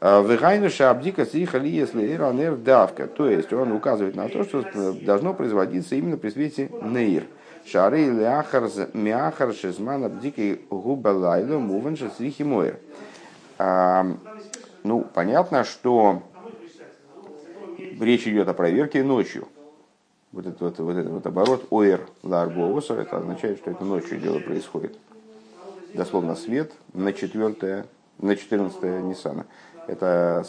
А, 0.00 0.22
Вегайнуша 0.22 0.90
абдика 0.90 1.24
сихали, 1.24 1.68
если 1.68 2.12
иранер 2.12 2.56
давка. 2.56 3.06
То 3.06 3.28
есть 3.28 3.52
он 3.52 3.72
указывает 3.72 4.16
на 4.16 4.28
то, 4.28 4.44
что 4.44 4.64
должно 5.04 5.34
производиться 5.34 5.94
именно 5.94 6.16
при 6.16 6.30
свете 6.30 6.70
нейр. 6.82 7.24
Шары 7.70 8.02
или 8.02 8.88
мяхар 8.94 9.52
шизман 9.52 10.04
абдики 10.04 10.60
губалайло 10.70 11.58
муван 11.58 11.96
шасрихи 11.96 12.42
мойр. 12.42 12.78
Ну, 14.84 15.04
понятно, 15.12 15.64
что 15.64 16.22
речь 18.00 18.26
идет 18.26 18.48
о 18.48 18.54
проверке 18.54 19.02
ночью. 19.02 19.48
Вот 20.32 20.46
этот 20.46 20.60
вот, 20.60 20.78
вот 20.78 20.96
этот 20.96 21.12
вот 21.12 21.26
оборот 21.26 21.66
ОР 21.70 22.06
ларбоусер, 22.22 23.00
это 23.00 23.18
означает, 23.18 23.58
что 23.58 23.70
это 23.70 23.84
ночью 23.84 24.18
дело 24.18 24.38
происходит. 24.38 24.96
Дословно 25.94 26.36
свет 26.36 26.72
на 26.94 27.12
4, 27.12 27.86
на 28.18 28.36
14 28.36 28.82
Ниссана. 29.04 29.46
Это 29.86 30.44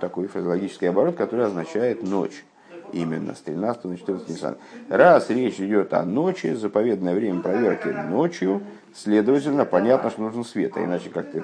такой 0.00 0.26
фразеологический 0.28 0.88
оборот, 0.88 1.16
который 1.16 1.46
означает 1.46 2.02
ночь. 2.02 2.44
Именно 2.92 3.34
с 3.34 3.40
13 3.40 3.84
на 3.84 3.96
14 3.96 4.28
Ниссана. 4.28 4.56
Раз 4.88 5.30
речь 5.30 5.60
идет 5.60 5.92
о 5.92 6.04
ночи, 6.04 6.54
заповедное 6.54 7.14
время 7.14 7.40
проверки 7.40 7.88
ночью, 7.88 8.62
следовательно, 8.94 9.64
понятно, 9.64 10.10
что 10.10 10.22
нужен 10.22 10.44
свет, 10.44 10.76
а 10.76 10.84
иначе 10.84 11.10
как 11.10 11.30
ты 11.30 11.42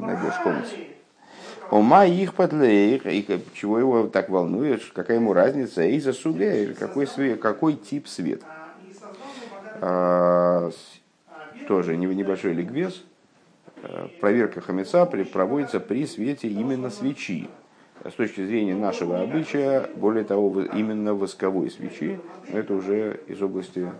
найдешь 0.00 0.34
комнату. 0.42 0.68
Ома 1.70 2.06
их 2.06 2.34
подлеих, 2.34 3.06
и 3.06 3.26
чего 3.54 3.78
его 3.78 4.06
так 4.06 4.28
волнует, 4.28 4.82
какая 4.94 5.16
ему 5.16 5.32
разница, 5.32 5.82
и 5.82 5.98
за 5.98 6.12
сугя, 6.12 6.72
какой, 6.78 7.06
свет, 7.06 7.40
какой 7.40 7.74
тип 7.74 8.06
свет. 8.06 8.42
А, 9.80 10.70
тоже 11.66 11.96
небольшой 11.96 12.52
ликбез. 12.52 13.02
А, 13.82 14.08
проверка 14.20 14.60
хамеца 14.60 15.04
проводится 15.06 15.80
при 15.80 16.06
свете 16.06 16.48
именно 16.48 16.90
свечи. 16.90 17.48
С 18.04 18.12
точки 18.12 18.44
зрения 18.44 18.74
нашего 18.74 19.20
обычая, 19.20 19.88
более 19.96 20.24
того, 20.24 20.62
именно 20.62 21.14
восковой 21.14 21.70
свечи, 21.70 22.20
это 22.48 22.74
уже 22.74 23.20
из 23.26 23.42
области 23.42 23.90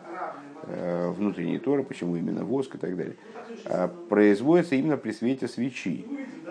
э, 0.63 1.11
внутренней 1.11 1.59
торы, 1.59 1.83
почему 1.83 2.17
именно 2.17 2.45
воск 2.45 2.75
и 2.77 2.79
так 2.79 2.97
далее, 2.97 3.17
а, 3.65 3.89
производится 4.09 4.75
именно 4.75 4.97
при 4.97 5.13
свете 5.13 5.49
свечи. 5.49 6.05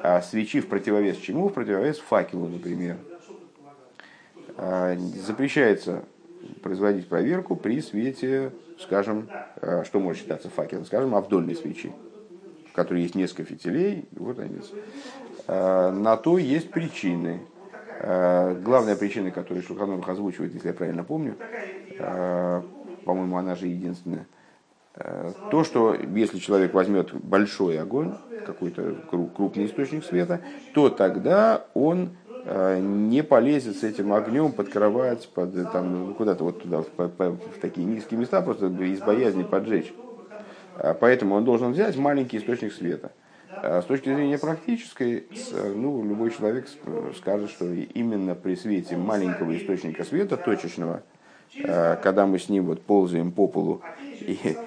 А 0.04 0.22
свечи 0.22 0.60
в 0.60 0.68
противовес 0.68 1.18
чему? 1.18 1.50
В 1.50 1.54
противовес 1.54 2.00
факелу, 2.00 2.48
например. 2.48 2.98
А, 4.58 4.96
запрещается 4.98 6.04
производить 6.62 7.08
проверку 7.08 7.56
при 7.56 7.82
свете, 7.82 8.52
скажем, 8.80 9.30
а, 9.62 9.84
что 9.84 10.00
может 10.00 10.22
считаться 10.22 10.50
факелом, 10.50 10.86
скажем, 10.86 11.16
авдольной 11.16 11.56
свечи, 11.56 11.92
в 12.70 12.74
которой 12.74 13.04
есть 13.04 13.16
несколько 13.16 13.46
фитилей, 13.46 14.06
вот 14.12 14.40
они. 14.40 14.60
А, 15.48 15.92
на 15.92 16.18
то 16.18 16.38
есть 16.38 16.72
причины. 16.72 17.42
Главная 17.98 18.98
причина, 18.98 19.32
которую 19.32 19.64
Шуханов 19.64 20.08
озвучивает, 20.08 20.54
если 20.54 20.68
я 20.68 20.74
правильно 20.74 21.06
помню, 21.06 21.38
по-моему, 21.98 23.38
она 23.38 23.56
же 23.56 23.68
единственная, 23.68 24.28
то, 25.50 25.64
что 25.64 25.94
если 25.94 26.40
человек 26.40 26.74
возьмет 26.74 27.14
большой 27.14 27.80
огонь, 27.80 28.18
какой-то 28.44 28.96
крупный 29.08 29.66
источник 29.66 30.04
света, 30.04 30.42
то 30.74 30.90
тогда 30.90 31.66
он 31.74 32.18
э, 32.44 32.80
не 32.80 33.24
полезет 33.24 33.78
с 33.78 33.84
этим 33.84 34.14
огнем 34.14 34.52
под 34.52 34.70
кровать, 34.70 35.30
под, 35.34 35.72
там, 35.72 36.14
куда-то 36.14 36.44
вот 36.44 36.62
туда, 36.62 36.82
в, 36.82 36.88
в 36.98 37.60
такие 37.60 37.86
низкие 37.88 38.20
места, 38.20 38.42
просто 38.42 38.68
из 38.68 39.02
боязни 39.02 39.44
поджечь. 39.44 39.94
Поэтому 41.00 41.36
он 41.36 41.46
должен 41.46 41.72
взять 41.72 41.96
маленький 41.98 42.38
источник 42.38 42.74
света. 42.74 43.12
А 43.64 43.82
с 43.82 43.86
точки 43.86 44.14
зрения 44.14 44.38
практической, 44.38 45.28
ну, 45.76 46.04
любой 46.04 46.32
человек 46.32 46.68
скажет, 47.18 47.50
что 47.50 47.66
именно 47.72 48.36
при 48.36 48.56
свете 48.56 48.98
маленького 48.98 49.56
источника 49.58 50.04
света, 50.04 50.38
точечного, 50.38 51.04
э, 51.58 51.96
когда 52.02 52.26
мы 52.26 52.40
с 52.40 52.50
ним 52.50 52.66
вот 52.66 52.82
ползаем 52.82 53.32
по 53.32 53.48
полу 53.48 53.82
и 54.20 54.58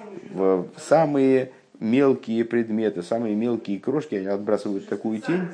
самые 0.77 1.51
мелкие 1.79 2.45
предметы, 2.45 3.01
самые 3.01 3.35
мелкие 3.35 3.79
крошки, 3.79 4.15
они 4.15 4.27
отбрасывают 4.27 4.87
такую 4.87 5.19
тень, 5.21 5.47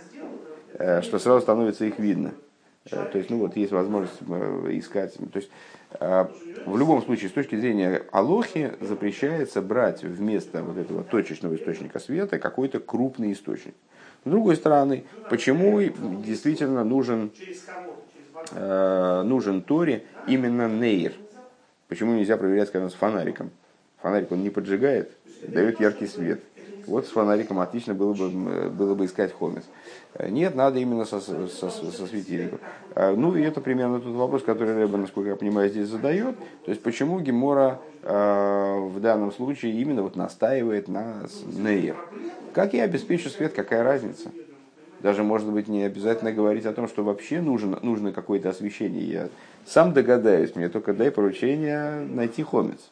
э, 0.73 1.01
что 1.01 1.19
сразу 1.19 1.41
становится 1.41 1.85
их 1.85 1.99
видно. 1.99 2.33
Э, 2.91 3.05
то 3.11 3.17
есть, 3.17 3.29
ну 3.29 3.37
вот, 3.37 3.55
есть 3.55 3.71
возможность 3.71 4.17
э, 4.27 4.69
искать. 4.73 5.13
То 5.13 5.37
есть, 5.37 5.49
в 5.99 6.77
любом 6.77 7.01
случае, 7.03 7.29
с 7.29 7.33
точки 7.33 7.55
зрения 7.55 8.03
Алохи, 8.11 8.73
запрещается 8.81 9.61
брать 9.61 10.03
вместо 10.03 10.63
вот 10.63 10.77
этого 10.77 11.03
точечного 11.03 11.55
источника 11.55 11.99
света 11.99 12.39
какой-то 12.39 12.79
крупный 12.79 13.33
источник. 13.33 13.75
С 14.25 14.29
другой 14.29 14.55
стороны, 14.55 15.05
почему 15.29 15.81
действительно 15.81 16.83
нужен, 16.83 17.31
нужен 18.51 19.61
Торе 19.61 20.05
именно 20.27 20.67
нейр? 20.67 21.13
Почему 21.87 22.13
нельзя 22.13 22.35
проверять, 22.37 22.69
скажем, 22.69 22.89
с 22.89 22.95
фонариком? 22.95 23.51
Фонарик 24.01 24.31
он 24.31 24.41
не 24.41 24.49
поджигает, 24.49 25.11
дает 25.47 25.79
яркий 25.79 26.07
свет. 26.07 26.41
Вот 26.87 27.05
с 27.05 27.09
фонариком 27.09 27.59
отлично 27.59 27.93
было 27.93 28.13
бы, 28.13 28.69
было 28.69 28.95
бы 28.95 29.05
искать 29.05 29.33
хомец. 29.33 29.63
Нет, 30.19 30.55
надо 30.55 30.79
именно 30.79 31.05
со, 31.05 31.19
со, 31.19 31.47
со 31.47 32.07
светильником. 32.07 32.59
А, 32.95 33.15
ну 33.15 33.35
и 33.35 33.41
это 33.41 33.61
примерно 33.61 33.99
тот 33.99 34.13
вопрос, 34.15 34.43
который 34.43 34.75
Рэба, 34.75 34.97
насколько 34.97 35.29
я 35.29 35.35
понимаю, 35.35 35.69
здесь 35.69 35.87
задает. 35.87 36.37
То 36.65 36.71
есть 36.71 36.81
почему 36.81 37.19
Гемора 37.19 37.81
э, 38.03 38.79
в 38.79 38.99
данном 38.99 39.31
случае 39.31 39.73
именно 39.73 40.03
вот 40.03 40.15
настаивает 40.15 40.87
на 40.87 41.25
нейр. 41.45 41.97
Как 42.53 42.73
я 42.73 42.83
обеспечу 42.83 43.29
свет, 43.29 43.53
какая 43.53 43.83
разница? 43.83 44.31
Даже, 45.01 45.23
может 45.23 45.49
быть, 45.49 45.67
не 45.67 45.83
обязательно 45.83 46.31
говорить 46.31 46.65
о 46.65 46.73
том, 46.73 46.87
что 46.87 47.03
вообще 47.03 47.41
нужно, 47.41 47.79
нужно 47.81 48.11
какое-то 48.11 48.49
освещение. 48.49 49.03
Я 49.03 49.29
сам 49.65 49.93
догадаюсь, 49.93 50.55
мне 50.55 50.69
только 50.69 50.93
дай 50.93 51.11
поручение 51.11 51.99
найти 52.09 52.43
хомец. 52.43 52.91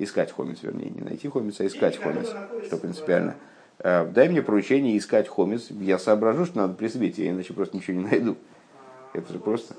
Искать 0.00 0.32
хомец, 0.32 0.58
вернее, 0.62 0.88
не 0.88 1.02
найти 1.02 1.28
хомец, 1.28 1.60
а 1.60 1.66
искать 1.66 1.98
хомец, 1.98 2.28
что 2.64 2.78
принципиально. 2.78 3.36
Э, 3.78 4.06
дай 4.06 4.30
мне 4.30 4.40
поручение 4.40 4.96
искать 4.96 5.28
хомец. 5.28 5.66
Я 5.70 5.98
соображу, 5.98 6.46
что 6.46 6.56
надо 6.56 6.72
при 6.72 6.88
свете, 6.88 7.26
я 7.26 7.32
иначе 7.32 7.52
просто 7.52 7.76
ничего 7.76 7.98
не 7.98 8.04
найду. 8.04 8.36
Это 9.12 9.30
же 9.30 9.38
просто... 9.38 9.74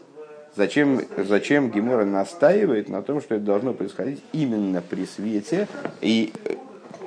Зачем, 0.55 1.01
зачем 1.17 1.71
Гемора 1.71 2.05
настаивает 2.05 2.87
на 2.87 3.01
том, 3.01 3.19
что 3.19 3.35
это 3.35 3.45
должно 3.45 3.73
происходить 3.73 4.21
именно 4.31 4.81
при 4.81 5.05
свете 5.05 5.67
и 6.01 6.31
э, 6.45 6.55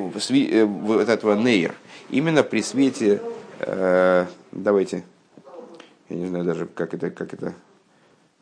э, 0.01 0.65
вот 0.65 1.09
этого 1.09 1.37
нейр, 1.37 1.75
именно 2.11 2.43
при 2.43 2.63
свете, 2.63 3.21
э, 3.61 4.27
давайте, 4.51 5.05
я 6.09 6.17
не 6.17 6.27
знаю 6.27 6.45
даже, 6.45 6.67
как 6.67 6.95
это, 6.95 7.11
как 7.11 7.33
это 7.33 7.55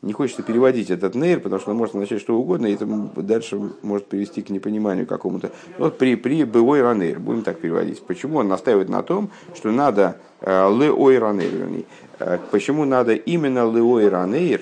не 0.03 0.11
хочется 0.11 0.43
переводить 0.43 0.89
этот 0.89 1.15
нейр, 1.15 1.39
потому 1.39 1.61
что 1.61 1.71
он 1.71 1.77
может 1.77 1.95
означать 1.95 2.19
что 2.19 2.35
угодно, 2.35 2.67
и 2.67 2.73
это 2.73 2.85
дальше 3.15 3.57
может 3.81 4.05
привести 4.07 4.41
к 4.41 4.49
непониманию 4.49 5.07
какому-то. 5.07 5.51
Вот 5.77 5.97
при, 5.97 6.15
при 6.15 6.43
бывой 6.43 6.81
ранейр, 6.81 7.19
будем 7.19 7.41
так 7.41 7.59
переводить. 7.59 8.01
Почему 8.03 8.39
он 8.39 8.49
настаивает 8.49 8.89
на 8.89 9.01
том, 9.01 9.31
что 9.55 9.71
надо 9.71 10.17
э, 10.41 10.69
леой 10.69 11.17
ранейр. 11.19 11.85
Э, 12.19 12.37
почему 12.51 12.83
надо 12.83 13.13
именно 13.13 13.59
леой 13.59 14.09
ранейр, 14.09 14.61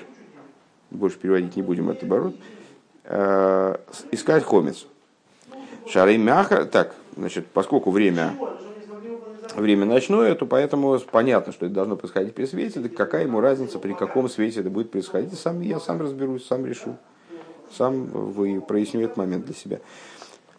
больше 0.92 1.18
переводить 1.18 1.56
не 1.56 1.62
будем, 1.62 1.90
это 1.90 2.06
оборот, 2.06 2.36
э, 3.04 3.76
искать 4.12 4.44
хомец. 4.44 4.86
Шары 5.88 6.18
мяха, 6.18 6.64
так, 6.66 6.94
значит, 7.16 7.48
поскольку 7.48 7.90
время 7.90 8.34
время 9.56 9.86
ночное, 9.86 10.34
то 10.34 10.46
поэтому 10.46 10.98
понятно, 11.10 11.52
что 11.52 11.66
это 11.66 11.74
должно 11.74 11.96
происходить 11.96 12.34
при 12.34 12.44
свете. 12.46 12.80
Так 12.80 12.94
какая 12.94 13.24
ему 13.24 13.40
разница, 13.40 13.78
при 13.78 13.92
каком 13.92 14.28
свете 14.28 14.60
это 14.60 14.70
будет 14.70 14.90
происходить? 14.90 15.38
Сам, 15.38 15.60
я 15.60 15.80
сам 15.80 16.00
разберусь, 16.00 16.46
сам 16.46 16.66
решу. 16.66 16.96
Сам 17.76 18.04
вы 18.04 18.60
проясню 18.60 19.02
этот 19.02 19.16
момент 19.16 19.46
для 19.46 19.54
себя. 19.54 19.80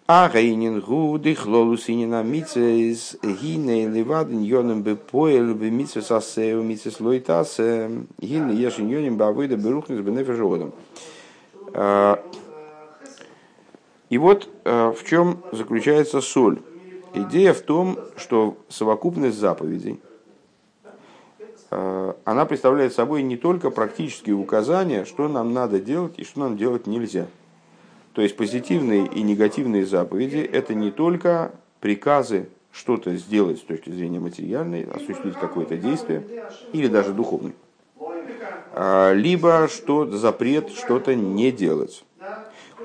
А 0.06 0.30
гейнин 0.30 0.82
гуды 0.82 1.34
хлолусинина 1.34 2.24
мицес 2.24 3.16
гине 3.24 3.88
ливадин 3.88 4.42
йоном 4.42 4.84
бы 4.84 4.98
поел 4.98 5.56
бы 5.56 5.72
мицес 5.72 6.12
асеу 6.12 6.62
мицес 6.62 7.00
лойтас 7.00 7.58
гине 7.58 8.54
ешин 8.54 8.90
йоним 8.90 9.16
бавыда 9.16 9.56
берухнес 9.56 10.02
бенефежодом. 10.02 10.74
А, 11.74 12.22
и 14.10 14.18
вот 14.18 14.50
а, 14.66 14.92
в 14.92 15.06
чем 15.06 15.42
заключается 15.54 16.20
соль 16.20 16.60
Идея 17.16 17.54
в 17.54 17.62
том, 17.62 18.00
что 18.18 18.58
совокупность 18.70 19.38
заповедей, 19.38 20.00
э, 21.70 22.14
она 22.26 22.46
представляет 22.46 22.94
собой 22.94 23.22
не 23.22 23.38
только 23.38 23.70
практические 23.70 24.36
указания, 24.36 25.06
что 25.06 25.28
нам 25.28 25.54
надо 25.54 25.80
делать 25.80 26.16
и 26.18 26.24
что 26.24 26.40
нам 26.40 26.58
делать 26.58 26.88
нельзя. 26.88 27.28
То 28.14 28.24
есть 28.24 28.36
позитивные 28.36 29.06
и 29.06 29.22
негативные 29.22 29.86
заповеди– 29.86 30.38
это 30.52 30.74
не 30.74 30.90
только 30.90 31.52
приказы 31.82 32.50
что-то 32.72 33.16
сделать 33.16 33.60
с 33.60 33.62
точки 33.62 33.92
зрения 33.92 34.20
материальной, 34.20 34.84
осуществить 34.84 35.36
какое-то 35.36 35.78
действие 35.78 36.24
или 36.72 36.88
даже 36.88 37.14
духовное, 37.14 37.54
а, 38.74 39.14
либо 39.14 39.68
что 39.68 40.10
запрет 40.10 40.72
что-то 40.72 41.14
не 41.14 41.52
делать. 41.52 42.04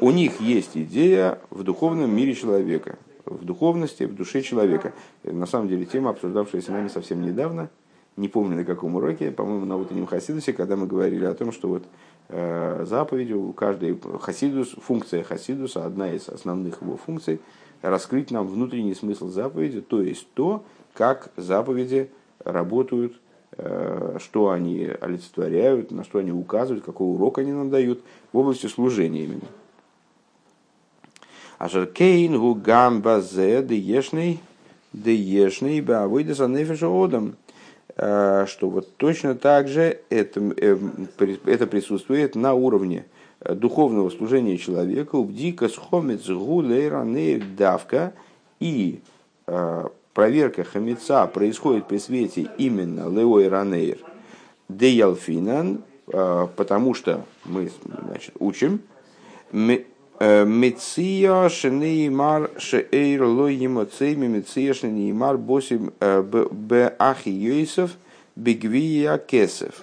У 0.02 0.10
них 0.10 0.40
есть 0.40 0.76
идея 0.76 1.38
в 1.48 1.62
духовном 1.62 2.14
мире 2.14 2.34
человека– 2.34 2.98
в 3.28 3.44
духовности, 3.44 4.04
в 4.04 4.14
душе 4.14 4.42
человека. 4.42 4.92
На 5.24 5.46
самом 5.46 5.68
деле 5.68 5.84
тема, 5.84 6.10
обсуждавшаяся 6.10 6.72
нами 6.72 6.88
совсем 6.88 7.22
недавно, 7.22 7.70
не 8.16 8.28
помню 8.28 8.56
на 8.56 8.64
каком 8.64 8.96
уроке, 8.96 9.30
по-моему, 9.30 9.64
на 9.64 9.76
утреннем 9.76 10.06
Хасидусе, 10.06 10.52
когда 10.52 10.76
мы 10.76 10.86
говорили 10.86 11.24
о 11.24 11.34
том, 11.34 11.52
что 11.52 11.68
вот 11.68 11.84
э, 12.28 12.84
заповедью 12.84 13.52
каждой 13.52 13.98
Хасидус, 14.20 14.74
функция 14.82 15.22
Хасидуса, 15.22 15.84
одна 15.84 16.12
из 16.12 16.28
основных 16.28 16.82
его 16.82 16.96
функций, 16.96 17.40
раскрыть 17.80 18.30
нам 18.30 18.48
внутренний 18.48 18.94
смысл 18.94 19.28
заповеди, 19.28 19.80
то 19.80 20.02
есть 20.02 20.26
то, 20.34 20.64
как 20.94 21.30
заповеди 21.36 22.10
работают, 22.44 23.20
э, 23.52 24.16
что 24.18 24.50
они 24.50 24.90
олицетворяют, 25.00 25.92
на 25.92 26.02
что 26.02 26.18
они 26.18 26.32
указывают, 26.32 26.84
какой 26.84 27.06
урок 27.06 27.38
они 27.38 27.52
нам 27.52 27.70
дают 27.70 28.02
в 28.32 28.38
области 28.38 28.66
служения 28.66 29.24
именно. 29.24 29.46
Ашер 31.58 31.86
кейн 31.86 32.38
гу 32.38 32.54
гамба 32.54 33.20
зе 33.20 33.62
де 33.62 33.76
ешный, 33.76 34.38
де 34.92 35.14
ешный 35.14 35.80
ба 35.80 36.06
выйда 36.06 36.34
за 36.34 36.44
одам. 36.44 37.36
Что 37.96 38.46
вот 38.70 38.96
точно 38.96 39.34
так 39.34 39.66
же 39.66 39.98
это, 40.08 40.40
э, 40.56 40.78
это 41.46 41.66
присутствует 41.66 42.36
на 42.36 42.54
уровне 42.54 43.06
э, 43.40 43.54
духовного 43.54 44.08
служения 44.10 44.56
человека, 44.56 45.16
убдика 45.16 45.68
схомец 45.68 46.28
гулейранейр 46.28 47.42
давка, 47.56 48.12
и 48.60 49.00
э, 49.48 49.88
проверка 50.14 50.62
хамеца 50.62 51.26
происходит 51.26 51.88
при 51.88 51.98
свете 51.98 52.48
именно 52.56 53.08
леой 53.08 53.48
ранейр 53.48 53.98
деялфинан, 54.68 55.82
потому 56.06 56.94
что 56.94 57.24
мы 57.44 57.70
значит, 58.06 58.34
учим, 58.38 58.80
Меция 60.20 61.48
шенеймар 61.48 62.50
шеэйр 62.58 63.22
лой 63.22 63.54
емоцейми 63.54 64.26
меция 64.26 64.74
шенеймар 64.74 65.38
босим 65.38 65.92
б 66.00 66.92
ахи 66.98 67.68
бигвия 68.34 69.18
кесев. 69.18 69.80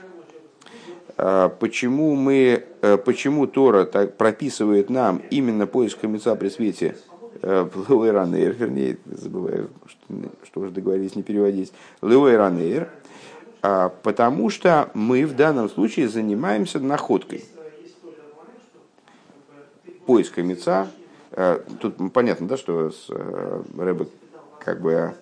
Почему 1.16 2.16
мы, 2.16 2.66
почему 3.06 3.48
Тора 3.48 3.86
так 3.86 4.18
прописывает 4.18 4.90
нам 4.90 5.22
именно 5.30 5.68
поиск 5.68 6.02
хамеца 6.02 6.36
при 6.36 6.50
свете 6.50 6.98
Леуэранейр, 7.42 8.54
вернее, 8.54 8.98
забываю, 9.06 9.70
что, 9.88 10.16
что 10.44 10.60
уже 10.62 10.72
договорились 10.72 11.16
не 11.16 11.24
переводить, 11.24 11.72
Леуэранейр, 12.02 12.90
потому 13.62 14.50
что 14.50 14.90
мы 14.94 15.26
в 15.26 15.36
данном 15.36 15.70
случае 15.70 16.10
занимаемся 16.10 16.80
находкой– 16.80 17.46
поиска 20.06 20.44
меца. 20.44 20.88
Э, 21.32 21.60
тут 21.82 21.96
понятно, 22.14 22.48
да, 22.48 22.58
что 22.58 22.92
э, 23.10 23.62
Рэбе 23.78 24.08
как 24.60 24.82
бы 24.82 25.14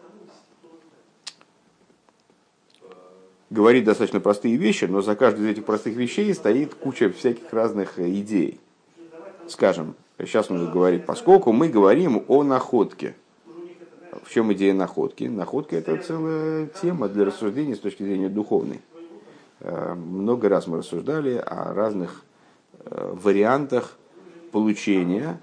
говорит 3.49 3.83
достаточно 3.83 4.19
простые 4.19 4.55
вещи, 4.57 4.85
но 4.85 5.01
за 5.01 5.15
каждой 5.15 5.45
из 5.45 5.51
этих 5.51 5.65
простых 5.65 5.95
вещей 5.95 6.33
стоит 6.33 6.75
куча 6.75 7.09
всяких 7.09 7.51
разных 7.51 7.99
идей. 7.99 8.59
Скажем, 9.47 9.95
сейчас 10.17 10.49
он 10.49 10.71
говорит, 10.71 11.05
поскольку 11.05 11.51
мы 11.51 11.69
говорим 11.69 12.23
о 12.27 12.43
находке. 12.43 13.15
В 14.23 14.29
чем 14.29 14.53
идея 14.53 14.73
находки? 14.73 15.23
Находка– 15.23 15.75
это 15.77 15.97
целая 15.97 16.67
тема 16.67 17.09
для 17.09 17.25
рассуждения 17.25 17.75
с 17.75 17.79
точки 17.79 18.03
зрения 18.03 18.29
духовной. 18.29 18.81
Э, 19.59 19.95
много 19.95 20.49
раз 20.49 20.67
мы 20.67 20.77
рассуждали 20.77 21.35
о 21.35 21.73
разных 21.73 22.23
вариантах 22.85 23.97
получения 24.53 25.41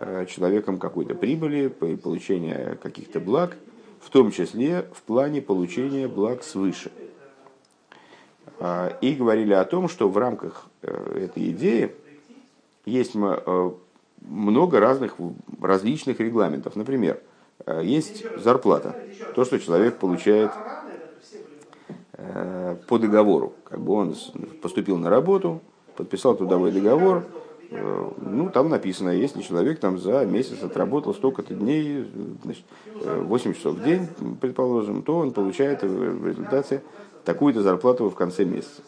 э, 0.00 0.26
человеком 0.26 0.78
какой-то 0.78 1.14
прибыли, 1.14 1.68
получения 1.68 2.76
каких-то 2.82 3.20
благ, 3.20 3.56
в 4.00 4.10
том 4.10 4.32
числе 4.32 4.86
в 4.92 5.02
плане 5.02 5.40
получения 5.40 6.08
благ 6.08 6.42
свыше. 6.42 6.90
А, 8.58 8.88
и 9.00 9.14
говорили 9.14 9.52
о 9.54 9.64
том, 9.64 9.88
что 9.88 10.08
в 10.08 10.18
рамках 10.18 10.66
э, 10.82 11.26
этой 11.26 11.50
идеи 11.52 11.92
есть 12.84 13.12
э, 13.14 13.70
много 14.20 14.80
разных 14.80 15.14
различных 15.62 16.18
регламентов. 16.18 16.74
Например, 16.76 17.20
есть 17.82 18.24
зарплата, 18.38 18.96
то, 19.34 19.44
что 19.44 19.58
человек 19.58 19.98
получает 19.98 20.50
по 22.88 22.98
договору. 22.98 23.52
Как 23.64 23.80
бы 23.80 23.92
он 23.92 24.16
поступил 24.62 24.96
на 24.96 25.10
работу, 25.10 25.60
подписал 25.96 26.36
трудовой 26.36 26.72
договор, 26.72 27.24
ну, 27.70 28.50
там 28.50 28.68
написано, 28.68 29.10
если 29.10 29.42
человек 29.42 29.78
там 29.78 29.98
за 29.98 30.24
месяц 30.24 30.62
отработал 30.62 31.14
столько-то 31.14 31.54
дней, 31.54 32.04
значит, 32.42 32.64
8 32.94 33.50
э, 33.50 33.54
часов 33.54 33.76
в 33.76 33.84
день, 33.84 34.08
предположим, 34.40 35.02
то 35.02 35.18
он 35.18 35.32
получает 35.32 35.82
в 35.82 36.26
результате 36.26 36.82
такую-то 37.24 37.62
зарплату 37.62 38.10
в 38.10 38.14
конце 38.16 38.44
месяца. 38.44 38.82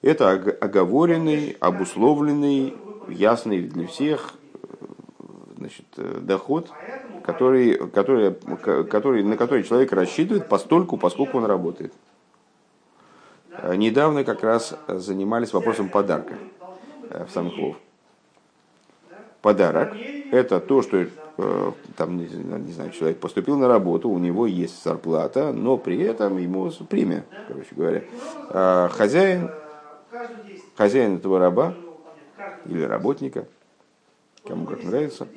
Это 0.00 0.30
оговоренный, 0.30 1.56
обусловленный 1.60 2.74
ясный 3.08 3.60
для 3.60 3.86
всех 3.86 4.32
значит, 5.58 5.84
доход, 6.24 6.70
который, 7.22 7.76
который, 7.90 8.34
который, 8.86 9.22
на 9.22 9.36
который 9.36 9.62
человек 9.62 9.92
рассчитывает 9.92 10.48
постольку, 10.48 10.96
поскольку 10.96 11.36
он 11.36 11.44
работает. 11.44 11.92
Недавно 13.76 14.24
как 14.24 14.42
раз 14.42 14.74
занимались 14.88 15.52
вопросом 15.52 15.88
подарка 15.88 16.34
в 17.10 17.28
Самхов. 17.30 17.76
Подарок– 19.42 19.94
это 20.32 20.60
то, 20.60 20.82
что 20.82 21.06
Э, 21.42 21.72
там, 21.96 22.18
не 22.18 22.72
знаю, 22.72 22.90
человек 22.90 23.18
поступил 23.18 23.56
на 23.56 23.66
работу, 23.66 24.10
у 24.10 24.18
него 24.18 24.46
есть 24.46 24.84
зарплата, 24.84 25.52
но 25.52 25.78
при 25.78 26.02
этом 26.02 26.36
ему 26.36 26.70
премия, 26.88 27.24
короче 27.48 27.74
говоря. 27.74 28.02
А 28.50 28.88
хозяин, 28.88 29.50
хозяин 30.76 31.16
этого 31.16 31.38
раба 31.38 31.74
или 32.66 32.82
работника, 32.82 33.46
кому 34.46 34.66
как 34.66 34.84
нравится, 34.84 35.28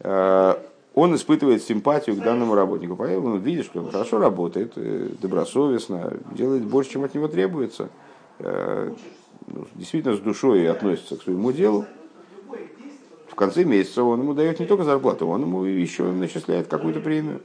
э, 0.00 0.54
он 0.94 1.14
испытывает 1.14 1.62
симпатию 1.62 2.16
к 2.16 2.20
данному 2.20 2.54
работнику. 2.54 2.96
Поэтому 2.96 3.34
он 3.34 3.40
видит, 3.40 3.66
что 3.66 3.80
он 3.80 3.90
хорошо 3.90 4.18
работает, 4.18 4.72
э, 4.76 5.08
добросовестно, 5.20 6.14
делает 6.32 6.64
больше, 6.64 6.92
чем 6.92 7.04
от 7.04 7.14
него 7.14 7.28
требуется. 7.28 7.90
Ну, 8.40 9.66
действительно 9.74 10.16
с 10.16 10.20
душой 10.20 10.68
относится 10.68 11.16
к 11.16 11.22
своему 11.22 11.52
делу 11.52 11.86
в 13.34 13.36
конце 13.36 13.64
месяца 13.64 14.04
он 14.04 14.20
ему 14.20 14.32
дает 14.32 14.60
не 14.60 14.66
только 14.66 14.84
зарплату, 14.84 15.26
он 15.26 15.42
ему 15.42 15.64
еще 15.64 16.04
начисляет 16.04 16.68
какую-то 16.68 17.00
премию. 17.00 17.42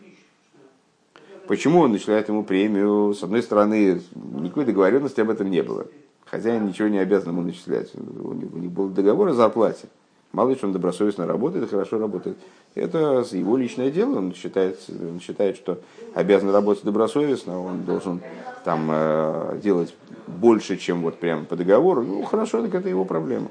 Почему 1.48 1.80
он 1.80 1.92
начисляет 1.94 2.30
ему 2.30 2.44
премию? 2.44 3.16
С 3.16 3.24
одной 3.24 3.42
стороны, 3.42 4.00
никакой 4.14 4.66
договоренности 4.66 5.20
об 5.20 5.32
этом 5.32 5.50
не 5.50 5.64
было. 5.64 5.88
Хозяин 6.26 6.68
ничего 6.68 6.90
не 6.90 7.00
обязан 7.00 7.30
ему 7.30 7.42
начислять. 7.42 7.92
У 7.96 8.34
него 8.34 8.70
был 8.70 8.90
договор 8.90 9.30
о 9.30 9.34
зарплате. 9.34 9.88
Мало 10.32 10.50
ли, 10.50 10.56
что 10.56 10.68
он 10.68 10.74
добросовестно 10.74 11.26
работает 11.26 11.70
хорошо 11.70 11.98
работает. 11.98 12.38
Это 12.76 13.26
его 13.32 13.58
личное 13.58 13.90
дело. 13.90 14.18
Он 14.18 14.34
считает, 14.34 14.80
он 14.88 15.20
считает, 15.20 15.58
что 15.58 15.80
обязан 16.14 16.52
работать 16.52 16.84
добросовестно, 16.84 17.60
он 17.60 17.84
должен 17.84 18.22
там 18.64 18.90
э, 18.92 19.60
делать 19.64 19.96
больше, 20.28 20.78
чем 20.78 21.02
вот 21.02 21.18
прямо 21.18 21.46
по 21.46 21.56
договору. 21.56 22.04
Ну, 22.04 22.24
хорошо, 22.24 22.62
так 22.62 22.76
это 22.76 22.90
его 22.90 23.06
проблема. 23.06 23.48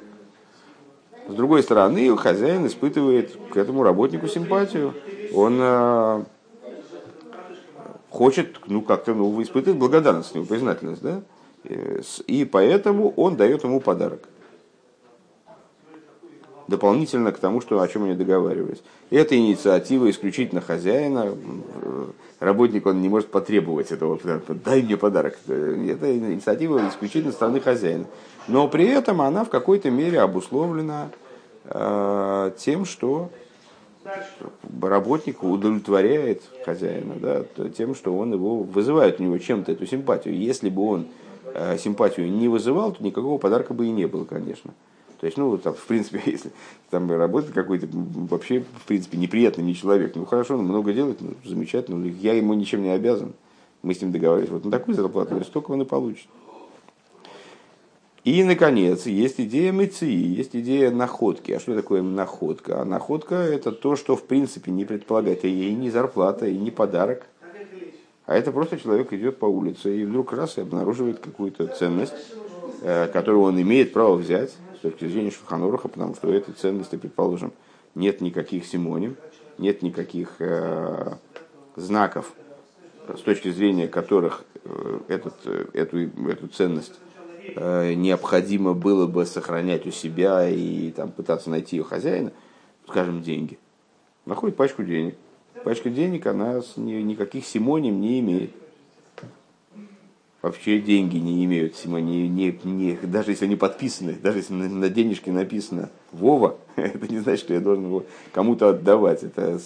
С 1.29 1.35
другой 1.35 1.65
стороны, 1.65 2.17
хозяин 2.17 2.67
испытывает 2.67 3.37
к 3.51 3.57
этому 3.57 3.83
работнику 3.83 4.29
симпатию. 4.29 4.95
Он 5.35 5.59
э, 5.61 6.25
хочет, 8.09 8.61
ну, 8.69 8.83
как-то, 8.83 9.15
ну, 9.15 9.43
испытывает 9.43 9.79
благодарность, 9.79 10.33
его 10.35 10.45
признательность, 10.45 11.03
да? 11.03 11.23
И 12.27 12.49
поэтому 12.51 13.13
он 13.17 13.37
дает 13.37 13.65
ему 13.65 13.81
подарок. 13.81 14.29
Дополнительно 16.69 17.33
к 17.33 17.39
тому, 17.39 17.61
что, 17.61 17.81
о 17.81 17.89
чем 17.89 18.05
они 18.05 18.15
договаривались. 18.15 18.83
Это 19.11 19.37
инициатива 19.37 20.09
исключительно 20.11 20.61
хозяина. 20.61 21.35
Работник 22.39 22.87
он 22.87 23.03
не 23.03 23.09
может 23.09 23.31
потребовать 23.31 23.91
этого. 23.91 24.21
Дай 24.65 24.83
мне 24.83 24.97
подарок. 24.97 25.39
Это 25.47 26.17
инициатива 26.17 26.87
исключительно 26.89 27.33
стороны 27.33 27.61
хозяина 27.61 28.07
но 28.49 28.67
при 28.67 28.87
этом 28.87 29.21
она 29.21 29.45
в 29.45 29.51
какой-то 29.51 29.91
мере 29.91 30.21
обусловлена 30.21 31.11
э, 31.65 32.51
тем, 32.57 32.85
что 32.87 33.31
работник 34.81 35.43
удовлетворяет 35.43 36.43
хозяина, 36.65 37.15
да, 37.17 37.69
тем, 37.69 37.95
что 37.95 38.17
он 38.17 38.33
его 38.33 38.61
вызывает 38.61 39.21
у 39.21 39.23
него 39.23 39.37
чем-то 39.37 39.71
эту 39.73 39.87
симпатию. 39.87 40.35
Если 40.35 40.71
бы 40.71 40.83
он 40.83 41.09
э, 41.55 41.77
симпатию 41.79 42.33
не 42.33 42.49
вызывал, 42.49 42.93
то 42.93 43.05
никакого 43.05 43.39
подарка 43.39 43.75
бы 43.75 43.87
и 43.87 43.91
не 43.91 44.07
было, 44.07 44.25
конечно. 44.25 44.73
То 45.21 45.27
есть, 45.27 45.37
ну, 45.37 45.57
там, 45.59 45.75
в 45.75 45.85
принципе, 45.87 46.23
если 46.31 46.51
там 46.91 47.11
работает 47.11 47.53
какой-то 47.53 47.89
вообще, 47.91 48.61
в 48.61 48.87
принципе, 48.87 49.19
неприятный 49.19 49.65
не 49.65 49.75
человек, 49.75 50.15
ну, 50.15 50.25
хорошо, 50.25 50.55
он 50.55 50.65
много 50.65 50.93
делает, 50.93 51.21
ну, 51.21 51.35
замечательно, 51.45 52.05
я 52.07 52.35
ему 52.35 52.55
ничем 52.55 52.83
не 52.83 52.91
обязан. 52.91 53.35
Мы 53.83 53.95
с 53.95 54.01
ним 54.01 54.13
договорились, 54.13 54.51
вот 54.51 54.65
на 54.65 54.71
такую 54.71 54.95
зарплату, 54.95 55.43
столько 55.45 55.71
он 55.71 55.83
и 55.83 55.85
получит. 55.85 56.27
И, 58.25 58.43
наконец, 58.43 59.07
есть 59.07 59.41
идея 59.41 59.73
мыции, 59.73 60.13
есть 60.13 60.55
идея 60.55 60.91
находки. 60.91 61.53
А 61.53 61.61
что 61.61 61.75
такое 61.75 62.03
находка? 62.03 62.83
А 62.83 62.85
находка– 62.85 63.35
это 63.37 63.71
то, 63.73 63.97
что, 63.97 64.17
в 64.17 64.25
принципе, 64.25 64.71
не 64.73 64.85
предполагает 64.85 65.45
ей 65.45 65.73
ни 65.75 65.89
зарплата, 65.89 66.47
и 66.47 66.59
ни 66.59 66.71
подарок. 66.71 67.27
А 68.27 68.35
это 68.35 68.53
просто 68.53 68.79
человек 68.79 69.13
идет 69.13 69.39
по 69.39 69.47
улице 69.47 69.97
и 69.97 70.05
вдруг 70.05 70.33
раз 70.33 70.59
и 70.59 70.61
обнаруживает 70.61 71.21
какую-то 71.21 71.69
ценность, 71.69 72.13
э, 72.83 73.07
которую 73.07 73.43
он 73.45 73.63
имеет 73.63 73.95
право 73.95 74.17
взять 74.17 74.53
с 74.79 74.83
точки 74.83 75.07
зрения 75.07 75.31
Шуханоруха, 75.31 75.89
потому 75.89 76.15
что 76.15 76.29
у 76.29 76.33
этой 76.33 76.55
ценности, 76.55 76.97
предположим, 76.97 77.53
нет 77.95 78.21
никаких 78.21 78.65
симоним, 78.65 79.17
нет 79.59 79.83
никаких 79.83 80.37
э, 80.39 81.13
знаков, 81.77 82.33
с 83.09 83.21
точки 83.21 83.51
зрения 83.51 83.89
которых 83.89 84.45
э, 84.65 85.01
этот, 85.09 85.35
э, 85.45 85.67
эту, 85.75 85.99
эту 86.29 86.49
ценность 86.49 86.95
Э, 87.57 87.95
необходимо 87.95 88.75
было 88.75 89.07
бы 89.07 89.25
сохранять 89.25 89.87
у 89.87 89.91
себя 89.91 90.49
и 90.49 90.91
там, 90.91 91.11
пытаться 91.11 91.51
найти 91.51 91.77
ее 91.77 91.85
хозяина, 91.85 92.33
скажем, 92.87 93.23
деньги. 93.23 93.59
Находит 94.27 94.57
пачку 94.57 94.83
денег. 94.83 95.17
Пачка 95.65 95.91
денег, 95.91 96.27
она 96.27 96.61
ни, 96.77 96.95
никаких 96.95 97.47
симоним 97.47 98.01
не 98.01 98.21
имеет. 98.21 98.51
Вообще 100.41 100.79
деньги 100.79 101.17
не 101.17 101.45
имеют 101.45 101.75
симоним, 101.75 102.33
не, 102.33 102.57
не, 102.63 102.97
даже 103.03 103.33
если 103.33 103.47
они 103.47 103.57
подписаны, 103.57 104.13
даже 104.13 104.39
если 104.39 104.53
на, 104.53 104.69
на 104.69 104.89
денежке 104.89 105.33
написано 105.33 105.91
Вова, 106.13 106.59
это 106.77 107.11
не 107.11 107.19
значит, 107.19 107.45
что 107.45 107.55
я 107.55 107.61
должен 107.61 107.87
его 107.87 108.05
кому-то 108.33 108.69
отдавать. 108.69 109.25
Это 109.25 109.59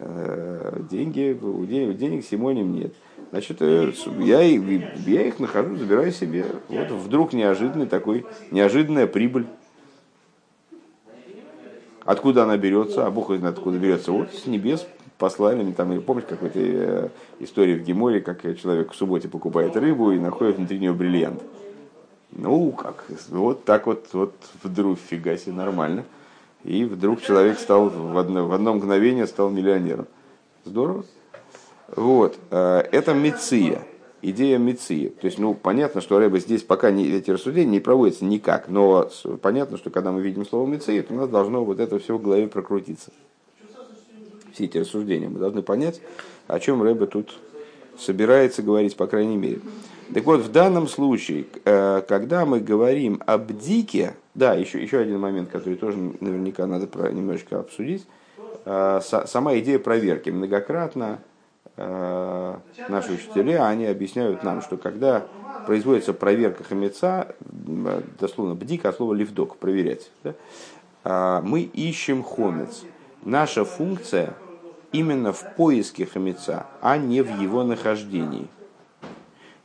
э, 0.00 0.80
деньги, 0.90 1.38
у 1.40 1.64
денег, 1.64 1.96
денег 1.96 2.26
симоним 2.26 2.74
нет. 2.74 2.92
Значит, 3.30 3.62
э, 3.62 3.90
я, 4.18 4.42
я 4.42 5.22
их 5.26 5.38
нахожу, 5.38 5.76
забираю 5.76 6.12
себе. 6.12 6.44
Вот 6.68 6.90
вдруг 6.90 7.32
неожиданный 7.32 7.86
такой, 7.86 8.26
неожиданная 8.50 9.06
прибыль. 9.06 9.46
Откуда 12.04 12.42
она 12.42 12.58
берется? 12.58 13.06
А 13.06 13.10
Бог 13.10 13.34
знает, 13.34 13.56
откуда 13.56 13.78
берется. 13.78 14.12
Вот 14.12 14.30
с 14.34 14.44
небес 14.46 14.86
послали 15.22 15.62
мне 15.62 15.72
там, 15.72 16.02
помните 16.02 16.30
какой-то 16.30 16.58
э, 16.58 17.08
истории 17.38 17.78
в 17.78 17.84
Геморе, 17.84 18.20
как 18.20 18.42
человек 18.58 18.90
в 18.90 18.96
субботе 18.96 19.28
покупает 19.28 19.76
рыбу 19.76 20.10
и 20.10 20.18
находит 20.18 20.56
внутри 20.56 20.80
нее 20.80 20.92
бриллиант. 20.92 21.40
Ну, 22.32 22.72
как, 22.72 23.04
вот 23.28 23.64
так 23.64 23.86
вот, 23.86 24.08
вот 24.14 24.34
вдруг 24.64 24.98
фига 24.98 25.38
себе, 25.38 25.52
нормально. 25.52 26.02
И 26.64 26.82
вдруг 26.82 27.22
человек 27.22 27.60
стал 27.60 27.88
в 27.88 28.18
одно, 28.18 28.48
в 28.48 28.52
одно 28.52 28.74
мгновение 28.74 29.28
стал 29.28 29.48
миллионером. 29.50 30.08
Здорово. 30.64 31.04
Вот. 31.94 32.36
Э, 32.50 32.82
это 32.90 33.14
меция, 33.14 33.84
идея 34.22 34.58
меции. 34.58 35.06
То 35.06 35.26
есть, 35.28 35.38
ну, 35.38 35.54
понятно, 35.54 36.00
что 36.00 36.18
Рэба 36.18 36.40
здесь 36.40 36.64
пока 36.64 36.90
не, 36.90 37.06
эти 37.08 37.30
рассуждения 37.30 37.70
не 37.70 37.80
проводятся 37.80 38.24
никак, 38.24 38.66
но 38.66 39.08
понятно, 39.40 39.76
что 39.76 39.90
когда 39.90 40.10
мы 40.10 40.20
видим 40.20 40.44
слово 40.44 40.66
меция, 40.66 41.00
то 41.04 41.14
у 41.14 41.16
нас 41.16 41.28
должно 41.28 41.64
вот 41.64 41.78
это 41.78 42.00
все 42.00 42.18
в 42.18 42.22
голове 42.22 42.48
прокрутиться. 42.48 43.12
Все 44.52 44.64
эти 44.64 44.78
рассуждения. 44.78 45.28
Мы 45.28 45.38
должны 45.38 45.62
понять, 45.62 46.00
о 46.46 46.60
чем 46.60 46.82
Рэба 46.82 47.06
тут 47.06 47.38
собирается 47.98 48.62
говорить, 48.62 48.96
по 48.96 49.06
крайней 49.06 49.36
мере. 49.36 49.60
Так 50.12 50.24
вот, 50.24 50.40
в 50.40 50.52
данном 50.52 50.88
случае, 50.88 51.46
э, 51.64 52.02
когда 52.06 52.44
мы 52.44 52.60
говорим 52.60 53.22
об 53.26 53.52
дике, 53.56 54.14
да, 54.34 54.54
еще, 54.54 54.82
еще 54.82 54.98
один 54.98 55.18
момент, 55.18 55.50
который 55.50 55.76
тоже 55.76 55.96
наверняка 56.20 56.66
надо 56.66 56.86
немножечко 57.12 57.60
обсудить, 57.60 58.06
э, 58.64 59.00
сама 59.02 59.58
идея 59.58 59.78
проверки. 59.78 60.30
Многократно 60.30 61.20
Э, 61.76 62.56
наши 62.88 63.12
учителя, 63.12 63.66
они 63.66 63.86
объясняют 63.86 64.42
нам, 64.42 64.60
что 64.60 64.76
когда 64.76 65.26
производится 65.66 66.12
проверка 66.12 66.64
хамеца, 66.64 67.34
дословно 68.20 68.54
бдик, 68.54 68.84
а 68.84 68.92
слово 68.92 69.14
левдок, 69.14 69.56
проверять, 69.56 70.10
да, 70.22 71.40
мы 71.42 71.62
ищем 71.62 72.22
хомец. 72.22 72.84
Наша 73.22 73.64
функция 73.64 74.34
именно 74.92 75.32
в 75.32 75.54
поиске 75.56 76.06
хамеца, 76.06 76.66
а 76.80 76.98
не 76.98 77.22
в 77.22 77.40
его 77.40 77.64
нахождении. 77.64 78.48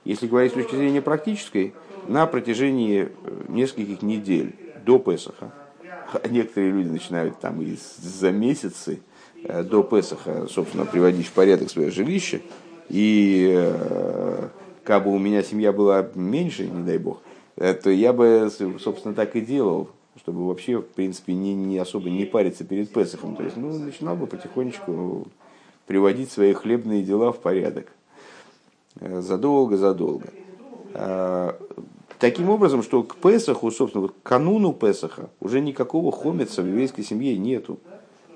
Если 0.06 0.28
говорить 0.28 0.54
с 0.54 0.56
точки 0.56 0.76
зрения 0.76 1.02
практической, 1.02 1.74
на 2.08 2.26
протяжении 2.28 3.10
э, 3.10 3.44
нескольких 3.50 4.02
недель 4.02 4.56
до 4.86 4.98
Песаха, 5.00 5.52
некоторые 6.30 6.72
люди 6.72 6.88
начинают 6.88 7.40
там 7.42 7.62
и 7.62 7.78
за 7.98 8.32
месяцы, 8.32 9.02
Э, 9.44 9.64
до 9.64 9.84
Песаха, 9.84 10.48
собственно, 10.50 10.86
приводить 10.86 11.28
в 11.28 11.32
порядок 11.32 11.70
свое 11.70 11.92
жилище, 11.92 12.42
и 12.90 13.54
э, 13.56 14.48
как 14.84 15.04
бы 15.04 15.14
у 15.14 15.20
меня 15.20 15.44
семья 15.44 15.72
была 15.72 16.10
меньше, 16.16 16.68
не 16.68 16.84
дай 16.84 16.98
бог, 16.98 17.22
то 17.56 17.90
я 17.90 18.14
бы, 18.14 18.52
собственно, 18.80 19.16
так 19.16 19.36
и 19.36 19.42
делал, 19.42 19.90
чтобы 20.18 20.48
вообще, 20.48 20.80
в 20.80 20.88
принципе, 20.88 21.34
не, 21.34 21.54
не 21.56 21.78
особо 21.78 22.10
не 22.10 22.26
париться 22.26 22.64
перед 22.64 22.92
Песохом. 22.92 23.36
То 23.36 23.44
есть, 23.44 23.58
ну, 23.58 23.78
начинал 23.78 24.16
бы 24.16 24.28
потихонечку 24.28 25.28
приводить 25.86 26.32
свои 26.32 26.54
хлебные 26.54 27.04
дела 27.04 27.32
в 27.32 27.40
порядок. 27.40 27.92
Задолго-задолго. 29.00 30.28
Таким 32.20 32.50
образом, 32.50 32.82
что 32.82 33.04
к 33.04 33.16
Песаху, 33.18 33.70
собственно, 33.70 34.08
к 34.08 34.14
кануну 34.24 34.74
Песаха 34.74 35.30
уже 35.40 35.62
никакого 35.62 36.12
хомица 36.12 36.64
в 36.64 36.68
еврейской 36.68 37.04
семье 37.04 37.38
нету. 37.38 37.80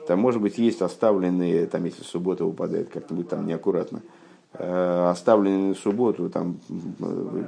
Там, 0.07 0.19
может 0.19 0.41
быть, 0.41 0.57
есть 0.57 0.81
оставленные, 0.81 1.65
там, 1.65 1.85
если 1.85 2.03
суббота 2.03 2.45
выпадает 2.45 2.89
как-нибудь 2.89 3.29
там 3.29 3.47
неаккуратно, 3.47 3.97
э, 3.97 4.20
оставленные 4.53 5.69
на 5.69 5.75
субботу 5.75 6.29
там 6.29 6.59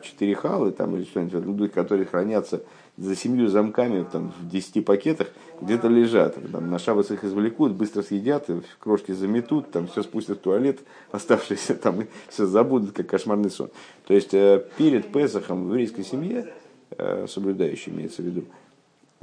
четыре 0.04 0.36
халы 0.36 0.72
там, 0.72 0.96
или 0.96 1.04
что-нибудь, 1.04 1.46
ну, 1.46 1.70
которые 1.70 2.06
хранятся 2.06 2.62
за 2.98 3.16
семью 3.16 3.50
замками 3.50 4.06
там, 4.10 4.32
в 4.40 4.50
десяти 4.50 4.80
пакетах, 4.80 5.28
где-то 5.60 5.90
лежат. 5.90 6.38
Там, 6.52 6.70
на 6.70 6.80
шабас 6.80 7.12
их 7.12 7.24
извлекут, 7.24 7.74
быстро 7.74 8.04
съедят, 8.04 8.50
крошки 8.80 9.12
заметут, 9.12 9.72
там 9.72 9.88
все 9.88 10.04
спустят 10.04 10.38
в 10.40 10.42
туалет, 10.42 10.80
оставшиеся 11.12 11.76
там 11.76 12.02
и 12.02 12.06
все 12.30 12.46
забудут, 12.46 12.94
как 12.94 13.08
кошмарный 13.08 13.50
сон. 13.50 13.70
То 14.08 14.14
есть 14.14 14.34
э, 14.34 14.66
перед 14.78 15.12
Песохом 15.12 15.66
в 15.66 15.68
еврейской 15.70 16.04
семье, 16.04 16.54
э, 16.92 17.28
соблюдающей 17.28 17.92
имеется 17.92 18.22
в 18.22 18.26
виду, 18.26 18.44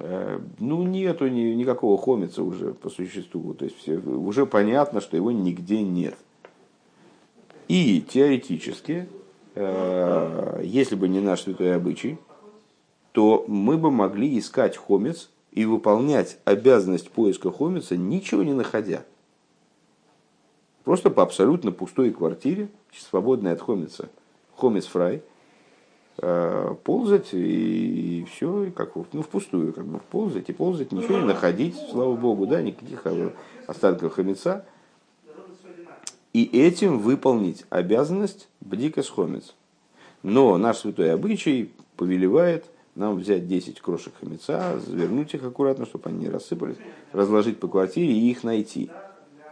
Э, 0.03 0.41
ну, 0.59 0.83
нету 0.83 1.29
ни, 1.29 1.53
никакого 1.53 1.99
хомица 1.99 2.43
уже 2.43 2.73
по 2.73 2.89
существу. 2.89 3.53
То 3.53 3.67
есть 3.67 3.87
уже 3.87 4.47
понятно, 4.47 5.01
что 5.01 5.17
его 5.17 5.31
нигде 5.31 5.83
нет. 5.83 6.17
И 7.71 8.01
теоретически, 8.01 9.09
э, 9.55 10.61
если 10.65 10.97
бы 10.97 11.09
не 11.09 11.21
наш 11.21 11.43
святой 11.43 11.77
обычай, 11.77 12.19
то 13.13 13.45
мы 13.47 13.79
бы 13.79 13.93
могли 13.93 14.37
искать 14.41 14.77
хомец 14.77 15.31
и 15.53 15.65
выполнять 15.65 16.39
обязанность 16.45 17.13
поиска 17.13 17.53
хомица, 17.53 17.97
ничего 17.97 18.43
не 18.43 18.55
находя. 18.55 19.05
Просто 20.83 21.11
по 21.11 21.23
абсолютно 21.23 21.71
пустой 21.71 22.11
квартире, 22.11 22.71
свободной 22.93 23.53
от 23.53 23.61
хомица, 23.61 24.09
хомец 24.57 24.87
фрай– 24.87 25.23
Э, 26.23 26.75
ползать 26.85 27.33
и, 27.33 28.27
все, 28.31 28.65
и 28.65 28.71
как 28.71 28.93
ну, 29.13 29.23
впустую, 29.23 29.73
как 29.73 29.87
бы 29.87 30.01
ползать 30.11 30.51
и 30.51 30.53
ползать, 30.53 30.93
ничего 30.93 31.19
не 31.19 31.25
находить, 31.25 31.75
слава 31.91 32.15
богу, 32.15 32.47
да, 32.47 32.61
никаких 32.61 33.07
остатков 33.67 34.13
хамеца. 34.13 34.67
И 36.33 36.45
этим 36.45 36.99
выполнить 36.99 37.65
обязанность 37.71 38.49
бдика 38.61 39.03
хомец. 39.03 39.55
Но 40.23 40.57
наш 40.59 40.79
святой 40.79 41.13
обычай 41.13 41.73
повелевает 41.97 42.67
нам 42.95 43.17
взять 43.17 43.49
10 43.49 43.81
крошек 43.81 44.13
хамеца, 44.21 44.79
завернуть 44.81 45.35
их 45.35 45.43
аккуратно, 45.45 45.87
чтобы 45.87 46.11
они 46.11 46.21
не 46.21 46.29
рассыпались, 46.29 46.77
разложить 47.13 47.59
по 47.59 47.69
квартире 47.69 48.13
и 48.13 48.31
их 48.31 48.45
найти. 48.45 48.91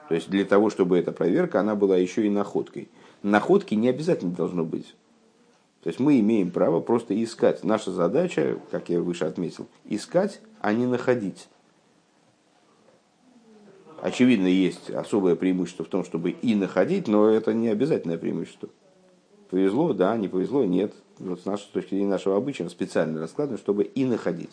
То 0.08 0.14
есть 0.14 0.28
для 0.30 0.44
того, 0.44 0.70
чтобы 0.70 0.98
эта 0.98 1.12
проверка, 1.12 1.60
она 1.60 1.74
была 1.74 1.96
еще 1.96 2.26
и 2.26 2.30
находкой. 2.30 2.88
Находки 3.22 3.74
не 3.74 3.88
обязательно 3.88 4.32
должно 4.32 4.64
быть. 4.64 4.94
То 5.82 5.88
есть 5.88 6.00
мы 6.00 6.18
имеем 6.20 6.50
право 6.50 6.80
просто 6.80 7.20
искать. 7.22 7.64
Наша 7.64 7.90
задача, 7.92 8.58
как 8.70 8.88
я 8.88 9.00
выше 9.00 9.24
отметил, 9.24 9.66
искать, 9.84 10.40
а 10.60 10.72
не 10.72 10.86
находить. 10.86 11.48
Очевидно, 14.00 14.46
есть 14.46 14.90
особое 14.90 15.34
преимущество 15.34 15.84
в 15.84 15.88
том, 15.88 16.04
чтобы 16.04 16.30
и 16.30 16.54
находить, 16.54 17.08
но 17.08 17.28
это 17.28 17.52
не 17.52 17.68
обязательное 17.68 18.18
преимущество. 18.18 18.68
Повезло, 19.50 19.92
да, 19.92 20.16
не 20.16 20.28
повезло, 20.28 20.64
нет. 20.64 20.92
Вот 21.18 21.40
с 21.40 21.46
нашей 21.46 21.68
точки 21.72 21.90
зрения 21.90 22.10
нашего 22.10 22.36
обычая 22.36 22.68
специально 22.68 23.20
раскладываем, 23.20 23.58
чтобы 23.58 23.82
и 23.84 24.04
находить. 24.04 24.52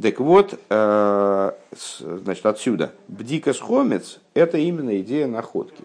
Так 0.00 0.20
вот, 0.20 0.58
э, 0.70 1.52
значит, 2.00 2.46
отсюда. 2.46 2.92
Бдикас 3.08 3.60
хомец– 3.60 4.20
это 4.34 4.56
именно 4.58 4.98
идея 5.00 5.26
находки. 5.26 5.84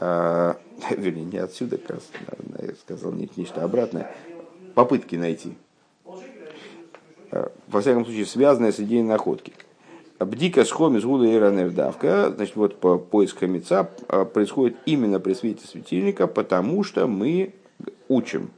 Э, 0.00 0.54
вернее, 0.90 1.24
не 1.24 1.38
отсюда, 1.38 1.78
я 2.60 2.74
сказал 2.74 3.12
нечто 3.12 3.62
обратное, 3.62 4.14
попытки 4.74 5.16
найти. 5.16 5.56
Э, 7.30 7.48
во 7.68 7.80
всяком 7.80 8.04
случае, 8.04 8.26
связанное 8.26 8.72
с 8.72 8.80
идеей 8.80 9.02
находки. 9.04 9.52
Бдика 10.20 10.64
с 10.64 10.72
гуда 10.72 11.26
и 11.26 11.70
давка, 11.70 12.32
значит, 12.34 12.54
вот 12.54 12.78
по 12.78 12.98
поиск 12.98 13.40
хамеца 13.40 13.90
э, 14.08 14.24
происходит 14.24 14.76
именно 14.86 15.18
при 15.18 15.34
свете 15.34 15.66
светильника, 15.66 16.28
потому 16.28 16.84
что 16.84 17.08
мы 17.08 17.52
учим 18.08 18.50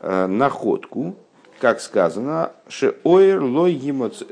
э, 0.00 0.26
находку, 0.26 1.16
как 1.58 1.80
сказано, 1.80 2.52
шеойр 2.68 3.42
лой 3.42 3.72
емацем, 3.72 4.28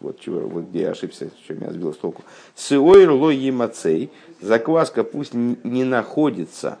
вот 0.00 0.20
чего, 0.20 0.40
вот 0.40 0.68
где 0.68 0.82
я 0.82 0.90
ошибся, 0.90 1.30
что 1.42 1.54
меня 1.54 1.72
сбило 1.72 1.92
с 1.92 1.96
толку. 1.96 2.22
Сеойр 2.54 3.10
лой 3.10 3.34
емацей, 3.34 4.10
закваска 4.40 5.02
пусть 5.02 5.34
не 5.34 5.84
находится 5.84 6.78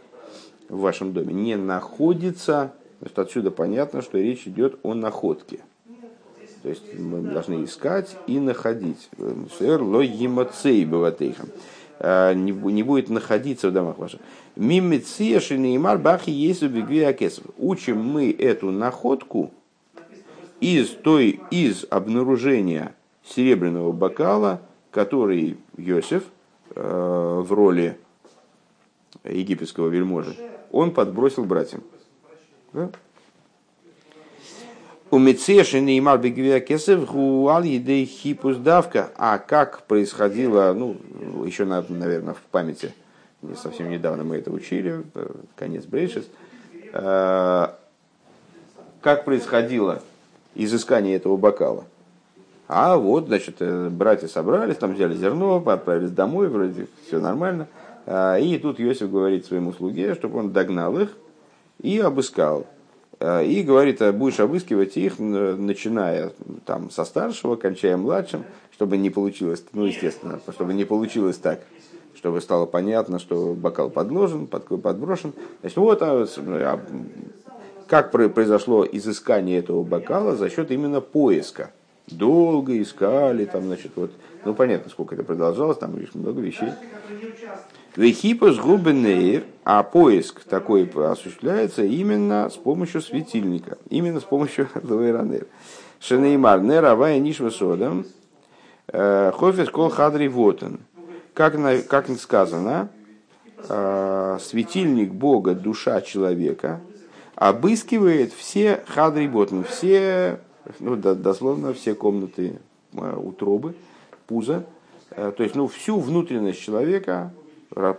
в 0.68 0.78
вашем 0.78 1.12
доме, 1.12 1.34
не 1.34 1.56
находится, 1.56 2.74
значит, 3.00 3.18
отсюда 3.18 3.50
понятно, 3.50 4.02
что 4.02 4.18
речь 4.18 4.46
идет 4.46 4.78
о 4.84 4.94
находке. 4.94 5.60
То 6.66 6.70
есть 6.70 6.98
мы 6.98 7.20
должны 7.20 7.62
искать 7.62 8.16
и 8.26 8.40
находить. 8.40 9.08
Сеойр 9.56 9.82
лой 9.82 10.08
емацей. 10.08 10.84
А, 12.00 12.34
не, 12.34 12.82
будет 12.82 13.08
находиться 13.08 13.68
в 13.68 13.72
домах 13.72 13.98
ваших. 13.98 14.18
Мимиция 14.56 15.38
шинеймар 15.38 15.98
бахи 15.98 16.30
есть 16.30 16.64
Учим 17.56 17.98
мы 17.98 18.32
эту 18.32 18.72
находку 18.72 19.52
из 20.58 20.88
той, 20.88 21.38
из 21.52 21.86
обнаружения 21.88 22.96
серебряного 23.24 23.92
бокала, 23.92 24.60
который 24.90 25.58
Йосиф 25.76 26.24
э, 26.74 27.42
в 27.46 27.52
роли 27.52 27.96
египетского 29.22 29.86
вельможи, 29.86 30.34
он 30.72 30.90
подбросил 30.90 31.44
братьям. 31.44 31.84
Да? 32.72 32.90
У 35.08 35.18
Мецеши 35.18 35.80
Неймар 35.80 36.18
Бегвиакесев 36.18 37.06
Гуал 37.06 37.62
Едей 37.62 38.06
Хипус 38.06 38.56
Давка. 38.56 39.10
А 39.16 39.38
как 39.38 39.84
происходило, 39.84 40.72
ну, 40.72 40.96
еще, 41.46 41.64
наверное, 41.64 42.34
в 42.34 42.40
памяти, 42.50 42.92
не 43.40 43.54
совсем 43.54 43.88
недавно 43.88 44.24
мы 44.24 44.38
это 44.38 44.50
учили, 44.50 45.04
э, 45.14 45.28
конец 45.54 45.84
Брейшис, 45.84 46.26
э, 46.92 47.68
как 49.00 49.24
происходило 49.24 50.02
изыскание 50.56 51.14
этого 51.14 51.36
бокала. 51.36 51.84
А 52.66 52.96
вот, 52.96 53.26
значит, 53.26 53.56
э, 53.60 53.88
братья 53.88 54.26
собрались, 54.26 54.76
там 54.76 54.94
взяли 54.94 55.14
зерно, 55.14 55.62
отправились 55.64 56.10
домой, 56.10 56.48
вроде 56.48 56.88
все 57.06 57.20
нормально. 57.20 57.68
И 58.08 58.58
тут 58.62 58.78
Йосиф 58.78 59.10
говорит 59.10 59.46
своему 59.46 59.72
слуге, 59.72 60.14
чтобы 60.14 60.38
он 60.38 60.52
догнал 60.52 60.96
их 60.98 61.16
и 61.80 61.98
обыскал. 61.98 62.66
Э, 63.18 63.44
и 63.44 63.62
говорит, 63.62 64.02
«А 64.02 64.12
будешь 64.12 64.40
обыскивать 64.40 64.96
их, 64.96 65.18
начиная 65.18 66.32
там, 66.64 66.90
со 66.90 67.04
старшего, 67.04 67.56
кончая 67.56 67.96
младшим, 67.96 68.44
чтобы 68.72 68.98
не 68.98 69.10
получилось, 69.10 69.64
ну, 69.72 69.86
естественно, 69.86 70.40
чтобы 70.52 70.74
не 70.74 70.84
получилось 70.84 71.38
так, 71.38 71.60
чтобы 72.14 72.40
стало 72.40 72.66
понятно, 72.66 73.18
что 73.18 73.54
бокал 73.54 73.88
подложен, 73.88 74.46
подброшен. 74.46 75.32
Значит, 75.60 75.76
вот 75.78 76.02
а, 76.02 76.26
а, 76.36 76.80
как 77.86 78.10
произошло 78.10 78.84
изыскание 78.84 79.58
этого 79.58 79.82
бокала 79.82 80.36
за 80.36 80.50
счет 80.50 80.70
именно 80.70 81.00
поиска. 81.00 81.70
Долго 82.08 82.80
искали, 82.80 83.46
там, 83.46 83.64
значит, 83.64 83.92
вот, 83.96 84.12
ну, 84.46 84.54
понятно, 84.54 84.90
сколько 84.90 85.14
это 85.14 85.24
продолжалось, 85.24 85.78
там 85.78 85.98
лишь 85.98 86.14
много 86.14 86.40
вещей. 86.40 86.70
Вехипус 87.96 88.58
губенейр, 88.58 89.44
а 89.64 89.82
поиск 89.82 90.44
такой 90.44 90.84
осуществляется 90.84 91.82
именно 91.82 92.48
с 92.48 92.54
помощью 92.54 93.00
светильника, 93.00 93.78
именно 93.88 94.20
с 94.20 94.24
помощью 94.24 94.68
лавейранер. 94.82 95.46
Шенеймар, 95.98 96.60
неравая 96.60 97.18
нишва 97.18 97.50
содом, 97.50 98.06
э, 98.88 99.32
хофис 99.34 99.68
кол 99.70 99.88
хадри 99.88 100.28
вотен. 100.28 100.80
Как, 101.34 101.54
как 101.88 102.08
сказано, 102.18 102.88
э, 103.68 104.38
светильник 104.40 105.12
Бога, 105.12 105.54
душа 105.54 106.00
человека, 106.02 106.80
обыскивает 107.34 108.32
все 108.32 108.84
хадри 108.86 109.26
ботн, 109.26 109.62
все, 109.62 110.38
ну, 110.80 110.96
дословно, 110.96 111.72
все 111.74 111.94
комнаты 111.94 112.58
э, 112.92 113.16
утробы, 113.16 113.74
пуза, 114.26 114.64
то 115.10 115.42
есть, 115.42 115.54
ну, 115.54 115.66
всю 115.68 115.98
внутренность 116.00 116.60
человека 116.60 117.32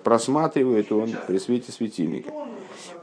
просматривает 0.03 0.91
он 0.91 1.11
при 1.27 1.37
свете 1.37 1.71
светильника. 1.71 2.31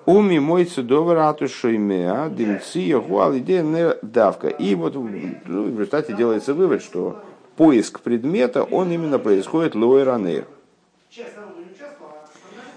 Уми 0.06 0.38
мой 0.38 0.66
цудовар 0.66 1.18
атушоймеа 1.18 2.28
дымция 2.28 3.00
гуалиде 3.00 3.96
давка. 4.02 4.48
И 4.48 4.74
вот 4.74 4.94
ну, 4.94 5.64
в 5.64 5.78
результате 5.78 6.14
делается 6.14 6.52
вывод, 6.52 6.82
что 6.82 7.22
поиск 7.56 8.00
предмета, 8.00 8.64
он 8.64 8.90
именно 8.92 9.18
происходит 9.18 9.74
лойранер. 9.74 10.46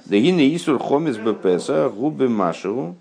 Дагины 0.06 0.56
Исур 0.56 0.80
Хомец 0.80 1.18
Бепеса, 1.18 1.90
губы 1.90 2.30
Машеву, 2.30 2.96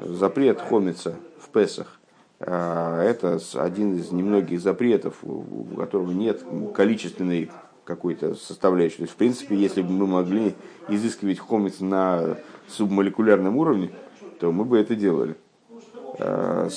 запрет 0.00 0.60
Хомица 0.60 1.16
в 1.40 1.48
Песах. 1.48 1.95
А, 2.40 3.02
это 3.02 3.38
один 3.54 3.96
из 3.96 4.12
немногих 4.12 4.60
запретов, 4.60 5.16
у 5.22 5.64
которого 5.76 6.12
нет 6.12 6.42
количественной 6.74 7.50
какой-то 7.84 8.34
составляющей. 8.34 8.96
То 8.96 9.02
есть, 9.02 9.14
в 9.14 9.16
принципе, 9.16 9.56
если 9.56 9.80
бы 9.80 9.90
мы 9.90 10.06
могли 10.06 10.54
изыскивать 10.88 11.38
хомец 11.38 11.80
на 11.80 12.36
субмолекулярном 12.68 13.56
уровне, 13.56 13.90
то 14.40 14.52
мы 14.52 14.64
бы 14.64 14.78
это 14.78 14.94
делали. 14.94 15.36
Э, 16.18 16.68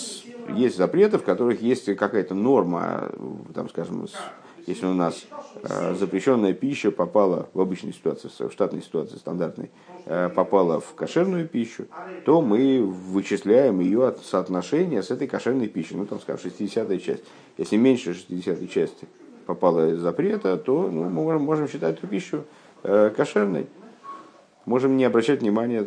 есть 0.55 0.77
запреты, 0.77 1.17
в 1.17 1.23
которых 1.23 1.61
есть 1.61 1.93
какая-то 1.95 2.35
норма, 2.35 3.11
там, 3.53 3.69
скажем, 3.69 4.07
если 4.69 4.85
у 4.85 4.93
нас 4.93 5.25
э, 5.63 5.95
запрещенная 5.95 6.53
пища 6.53 6.91
попала 6.91 7.49
в 7.53 7.59
обычной 7.59 7.91
ситуации, 7.91 8.29
в 8.29 8.51
штатной 8.51 8.81
ситуации, 8.81 9.17
стандартной, 9.17 9.71
э, 10.05 10.29
попала 10.29 10.79
в 10.79 10.93
кошерную 10.93 11.47
пищу, 11.47 11.87
то 12.25 12.41
мы 12.41 12.81
вычисляем 12.83 13.79
ее 13.79 14.07
от 14.07 14.19
соотношения 14.19 15.01
с 15.01 15.11
этой 15.11 15.27
кошерной 15.27 15.67
пищей. 15.67 15.95
Ну, 15.95 16.05
там, 16.05 16.19
скажем, 16.19 16.41
60 16.43 17.01
часть. 17.01 17.23
Если 17.57 17.77
меньше 17.77 18.13
60 18.13 18.69
части 18.69 19.07
попала 19.45 19.91
из 19.91 19.99
запрета, 19.99 20.55
то 20.57 20.89
ну, 20.89 21.05
мы 21.05 21.09
можем, 21.09 21.41
можем 21.41 21.67
считать 21.67 21.97
эту 21.97 22.07
пищу 22.07 22.43
кошерной 22.81 23.67
можем 24.65 24.97
не 24.97 25.03
обращать 25.03 25.41
внимания, 25.41 25.85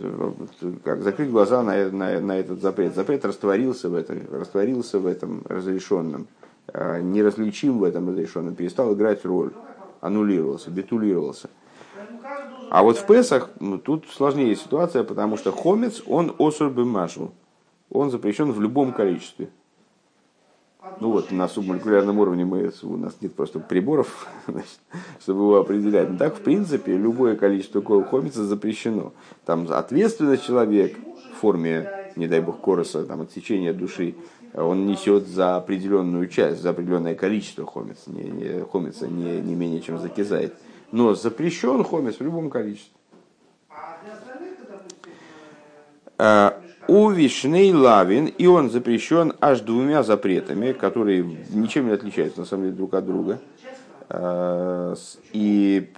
как 0.83 1.03
закрыть 1.03 1.31
глаза 1.31 1.62
на, 1.62 1.88
на, 1.90 2.21
на 2.21 2.38
этот 2.38 2.61
запрет. 2.61 2.95
Запрет 2.97 3.25
растворился 3.25 3.88
в 3.88 3.95
этом, 3.95 4.23
растворился 4.29 4.99
в 4.99 5.07
этом 5.07 5.42
разрешенном, 5.49 6.27
неразличим 6.75 7.79
в 7.79 7.85
этом 7.85 8.09
разрешенном, 8.09 8.55
перестал 8.55 8.94
играть 8.94 9.25
роль, 9.25 9.53
аннулировался, 10.01 10.70
битулировался. 10.70 11.51
А 12.70 12.83
вот 12.83 12.96
в 12.96 13.07
Песах 13.07 13.51
ну, 13.61 13.79
тут 13.79 14.07
сложнее 14.09 14.57
ситуация, 14.57 15.05
потому 15.05 15.37
что 15.37 15.53
хомец, 15.53 16.03
он 16.07 16.35
осур 16.38 16.70
бимашу, 16.70 17.33
он 17.90 18.11
запрещен 18.11 18.51
в 18.51 18.61
любом 18.61 18.92
количестве. 18.92 19.51
Ну 21.01 21.12
вот, 21.12 21.31
на 21.31 21.48
субмолекулярном 21.48 22.18
уровне 22.18 22.44
мы, 22.44 22.72
у 22.83 22.96
нас 22.96 23.16
нет 23.20 23.35
просто 23.35 23.61
приборов, 23.61 24.27
значит, 24.48 24.81
чтобы 25.20 25.40
его 25.40 25.57
определять. 25.59 26.11
Но 26.11 26.18
так, 26.18 26.37
в 26.37 26.40
принципе, 26.40 26.96
любое 26.96 27.37
количество 27.37 27.83
хомица 28.05 28.44
запрещено. 28.44 29.12
Там 29.44 29.70
ответственность 29.70 30.44
человек 30.44 30.96
в 31.35 31.40
форме, 31.40 32.12
не 32.16 32.27
дай 32.27 32.40
бог, 32.40 32.61
короса, 32.61 33.05
там, 33.05 33.20
отсечения 33.20 33.72
души, 33.72 34.16
он 34.55 34.87
несет 34.87 35.27
за 35.27 35.57
определенную 35.57 36.29
часть, 36.29 36.61
за 36.61 36.71
определенное 36.71 37.15
количество 37.15 37.65
хомица, 37.65 38.11
не, 38.11 38.25
не, 38.25 38.65
хомица 38.65 39.09
не, 39.09 39.41
не 39.41 39.55
менее 39.55 39.81
чем 39.81 39.99
закизает. 39.99 40.55
Но 40.91 41.15
запрещен 41.15 41.85
хомец 41.85 42.17
в 42.17 42.21
любом 42.21 42.51
количестве. 42.51 42.93
А, 46.19 46.61
у 46.87 47.11
вишней 47.11 47.73
лавин, 47.73 48.27
и 48.27 48.47
он 48.47 48.71
запрещен 48.71 49.33
аж 49.41 49.61
двумя 49.61 50.03
запретами, 50.03 50.73
которые 50.73 51.25
ничем 51.51 51.87
не 51.87 51.95
отличаются 51.95 52.41
на 52.41 52.47
самом 52.47 52.65
деле 52.65 52.77
друг 52.77 52.95
от 52.95 53.07
друга. 53.07 53.41
А, 54.09 54.95
и 55.33 55.91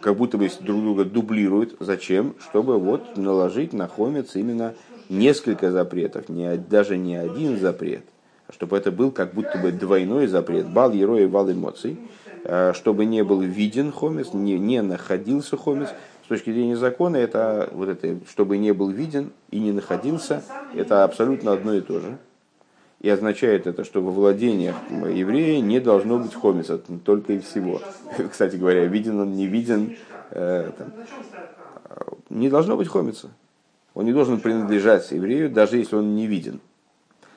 как 0.00 0.16
будто 0.16 0.38
бы 0.38 0.50
друг 0.60 0.80
друга 0.80 1.04
дублируют. 1.04 1.76
Зачем? 1.80 2.34
Чтобы 2.40 2.78
вот 2.78 3.16
наложить 3.16 3.72
на 3.72 3.86
хомец 3.86 4.34
именно 4.34 4.74
несколько 5.08 5.70
запретов, 5.70 6.28
не, 6.28 6.56
даже 6.56 6.96
не 6.96 7.16
один 7.16 7.58
запрет, 7.58 8.04
а 8.48 8.52
чтобы 8.52 8.76
это 8.76 8.90
был 8.90 9.10
как 9.10 9.34
будто 9.34 9.58
бы 9.58 9.72
двойной 9.72 10.26
запрет, 10.26 10.68
бал, 10.68 10.92
героя, 10.92 11.28
бал 11.28 11.50
эмоций, 11.50 11.98
а, 12.44 12.72
чтобы 12.74 13.04
не 13.04 13.22
был 13.22 13.40
виден 13.40 13.92
хомец, 13.92 14.32
не, 14.32 14.58
не 14.58 14.82
находился 14.82 15.56
хомец, 15.56 15.88
с 16.24 16.28
точки 16.28 16.52
зрения 16.52 16.76
закона, 16.76 17.16
это 17.16 17.68
вот 17.72 17.88
это, 17.88 18.18
чтобы 18.28 18.56
не 18.58 18.72
был 18.72 18.90
виден 18.90 19.32
и 19.50 19.58
не 19.58 19.72
находился, 19.72 20.42
это 20.74 21.04
абсолютно 21.04 21.52
одно 21.52 21.74
и 21.74 21.80
то 21.80 22.00
же. 22.00 22.18
И 23.00 23.08
означает 23.08 23.66
это, 23.66 23.82
что 23.82 24.00
во 24.00 24.12
владениях 24.12 24.76
еврея 24.90 25.60
не 25.60 25.80
должно 25.80 26.18
быть 26.18 26.34
хомиса, 26.34 26.78
только 27.04 27.32
и 27.32 27.40
всего. 27.40 27.80
Кстати 28.30 28.54
говоря, 28.54 28.86
виден 28.86 29.18
он, 29.18 29.32
не 29.32 29.48
виден, 29.48 29.96
э, 30.30 30.70
там, 30.78 30.92
не 32.30 32.48
должно 32.48 32.76
быть 32.76 32.86
хомица. 32.86 33.30
Он 33.94 34.04
не 34.04 34.12
должен 34.12 34.40
принадлежать 34.40 35.10
еврею, 35.10 35.50
даже 35.50 35.76
если 35.76 35.96
он 35.96 36.14
не 36.14 36.26
виден. 36.26 36.60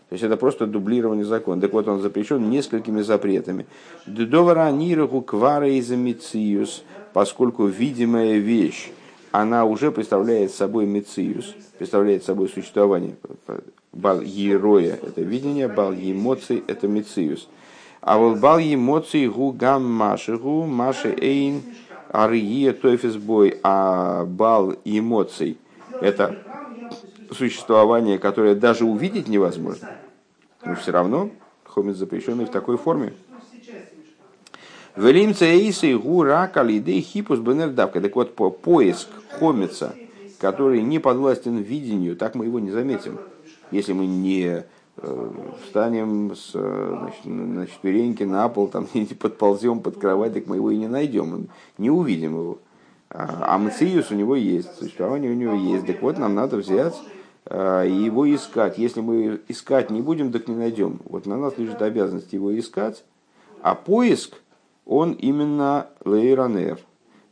То 0.10 0.14
есть 0.14 0.24
это 0.24 0.38
просто 0.38 0.68
дублирование 0.68 1.26
закона. 1.26 1.60
Так 1.62 1.74
вот, 1.74 1.88
он 1.88 2.02
запрещен 2.02 2.50
несколькими 2.50 3.02
запретами. 3.02 3.66
Дедовара 4.06 4.72
нираху 4.72 5.22
квара 5.22 5.80
изомициус 5.80 6.84
поскольку 7.16 7.68
видимая 7.68 8.40
вещь, 8.40 8.92
она 9.32 9.64
уже 9.64 9.90
представляет 9.90 10.52
собой 10.52 10.86
мециус, 10.86 11.56
представляет 11.78 12.26
собой 12.26 12.50
существование. 12.50 13.16
Бал 13.94 14.20
ероя– 14.20 15.00
это 15.02 15.22
видение, 15.22 15.70
бал 15.70 15.94
эмоций– 15.94 16.62
это 16.68 16.90
мециус. 16.90 17.48
А 18.02 18.18
вот 18.18 18.40
бал 18.40 18.60
эмоций 18.60 19.30
гу 19.30 19.54
гам 19.54 19.90
маши 19.90 20.36
гу 20.36 20.66
маши 20.66 21.16
эйн 21.18 21.62
арие 22.12 22.74
тойфис 22.74 23.16
бой, 23.16 23.60
а 23.64 24.26
бал 24.26 24.76
эмоций– 24.84 25.58
это 26.02 26.38
существование, 27.32 28.20
которое 28.20 28.56
даже 28.56 28.86
увидеть 28.86 29.28
невозможно. 29.28 29.92
Но 30.64 30.76
все 30.76 30.92
равно 30.92 31.30
хомец 31.64 31.98
запрещенный 31.98 32.46
в 32.46 32.52
такой 32.52 32.78
форме– 32.78 33.14
Велимца 34.96 35.44
эйсы 35.46 35.98
гура 35.98 36.48
калиды 36.48 37.02
хипус 37.02 37.40
бенердавка. 37.40 38.00
Так 38.00 38.16
вот, 38.16 38.34
по 38.34 38.50
поиск 38.50 39.10
хомица, 39.38 39.94
который 40.40 40.82
не 40.82 41.00
подвластен 41.00 41.58
видению, 41.58 42.16
так 42.16 42.34
мы 42.34 42.46
его 42.46 42.60
не 42.60 42.72
заметим. 42.72 43.20
Если 43.72 43.92
мы 43.92 44.06
не 44.06 44.64
э, 44.98 45.32
встанем 45.66 46.34
с, 46.34 46.52
значит, 46.52 47.26
на 47.26 47.68
четвереньки 47.68 48.24
на 48.24 48.48
пол, 48.48 48.70
там, 48.70 48.88
подползем 49.20 49.82
под 49.82 49.98
кровать, 49.98 50.34
так 50.34 50.48
мы 50.48 50.56
его 50.56 50.72
и 50.72 50.78
не 50.78 50.88
найдем, 50.88 51.50
не 51.78 51.90
увидим 51.90 52.36
его. 52.36 52.60
А, 53.18 53.56
а 53.56 53.58
мциус 53.58 54.12
у 54.12 54.16
него 54.16 54.36
есть, 54.36 54.76
существование 54.78 55.32
у 55.32 55.36
него 55.36 55.54
есть. 55.54 55.88
Так 55.88 56.02
вот, 56.02 56.18
нам 56.18 56.36
надо 56.36 56.58
взять 56.58 56.96
и 57.48 58.02
его 58.06 58.34
искать. 58.34 58.80
Если 58.80 59.02
мы 59.02 59.40
искать 59.48 59.92
не 59.92 60.02
будем, 60.02 60.32
так 60.32 60.48
не 60.48 60.56
найдем. 60.56 61.00
Вот 61.06 61.28
на 61.28 61.38
нас 61.38 61.56
лежит 61.60 61.80
обязанность 61.80 62.34
его 62.34 62.58
искать, 62.58 63.04
а 63.62 63.76
поиск– 63.76 64.36
он 64.86 65.14
именно 65.14 65.88
лейранер. 66.04 66.80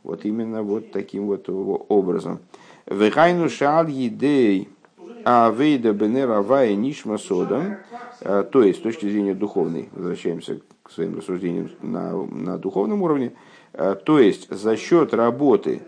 Вот 0.02 0.24
именно 0.24 0.62
вот 0.62 0.90
таким 0.92 1.26
вот 1.26 1.48
образом. 1.48 2.40
Вехайну 2.86 3.48
шал 3.48 3.86
едей 3.86 4.68
авейда 5.24 5.92
бенера 5.92 6.42
вая 6.42 6.74
нишма 6.74 7.16
содом. 7.16 7.78
А, 8.20 8.42
то 8.42 8.62
есть, 8.62 8.80
с 8.80 8.82
точки 8.82 9.08
зрения 9.08 9.34
духовной, 9.34 9.88
возвращаемся 9.92 10.60
к 10.82 10.90
своим 10.90 11.16
рассуждениям 11.16 11.70
на, 11.80 12.12
на 12.26 12.58
духовном 12.58 13.02
уровне, 13.02 13.32
а, 13.32 13.38
то 13.76 14.18
есть, 14.18 14.50
за 14.50 14.76
счет 14.76 15.14
работы 15.14 15.82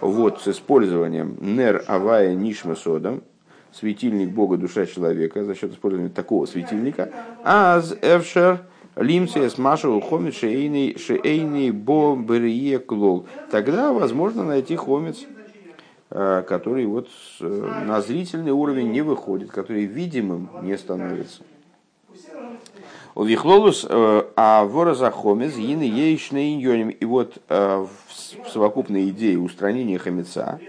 вот 0.00 0.40
с 0.40 0.48
использованием 0.48 1.36
нер 1.40 1.84
авая 1.86 2.34
нишма 2.34 2.76
содом, 2.76 3.22
светильник 3.72 4.30
Бога, 4.30 4.56
душа 4.56 4.86
человека, 4.86 5.44
за 5.44 5.54
счет 5.54 5.72
использования 5.72 6.10
такого 6.10 6.46
светильника, 6.46 7.10
аз 7.44 7.94
эвшер– 8.02 8.60
Лимсия 8.96 9.50
Маша 9.58 9.90
ухомит 9.90 10.34
шейный 10.34 10.96
шейный 10.98 11.70
бо 11.70 12.16
берие 12.16 12.78
клол. 12.78 13.26
Тогда 13.50 13.92
возможно 13.92 14.42
найти 14.42 14.74
хомец, 14.74 15.18
э, 16.10 16.42
который 16.48 16.86
вот 16.86 17.08
э, 17.40 17.82
на 17.86 18.00
зрительный 18.00 18.52
уровень 18.52 18.90
не 18.90 19.02
выходит, 19.02 19.50
который 19.50 19.84
видимым 19.84 20.48
не 20.62 20.78
становится. 20.78 21.42
У 23.16 23.24
Вихлолус, 23.24 23.84
э, 23.88 24.22
а 24.36 24.64
вора 24.64 24.94
хомец, 25.10 25.56
ины 25.56 25.82
ейшный 25.82 26.54
иньоним. 26.54 26.90
И 26.90 27.04
вот 27.04 27.38
в 27.48 27.88
совокупной 28.52 29.08
идее 29.10 29.38
устранения 29.38 29.98
хомеца 29.98 30.60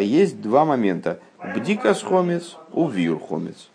есть 0.00 0.40
два 0.40 0.64
момента. 0.64 1.20
Бдикас 1.54 2.02
хомец, 2.02 2.56
увир 2.72 3.20
хомец. 3.20 3.70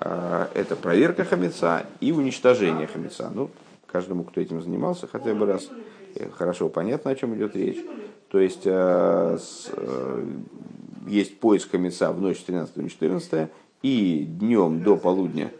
Это 0.00 0.76
проверка 0.76 1.24
хамеца 1.24 1.86
и 2.00 2.12
уничтожение 2.12 2.86
хамеца. 2.86 3.30
Ну, 3.34 3.50
каждому, 3.88 4.24
кто 4.24 4.40
этим 4.40 4.62
занимался 4.62 5.06
хотя 5.06 5.34
бы 5.34 5.46
раз, 5.46 5.68
э, 6.14 6.28
хорошо 6.30 6.68
понятно, 6.68 7.10
о 7.10 7.14
чем 7.14 7.34
идет 7.34 7.56
речь. 7.56 7.78
То 8.30 8.38
есть, 8.38 8.62
э, 8.64 9.38
э, 9.72 10.24
есть 11.06 11.38
поиск 11.40 11.70
хамеца 11.70 12.12
в 12.12 12.20
ночь 12.20 12.38
13 12.38 12.76
на 12.76 12.88
14 12.88 13.50
и 13.82 14.26
днем 14.28 14.82
до 14.82 14.96
полудня, 14.96 15.50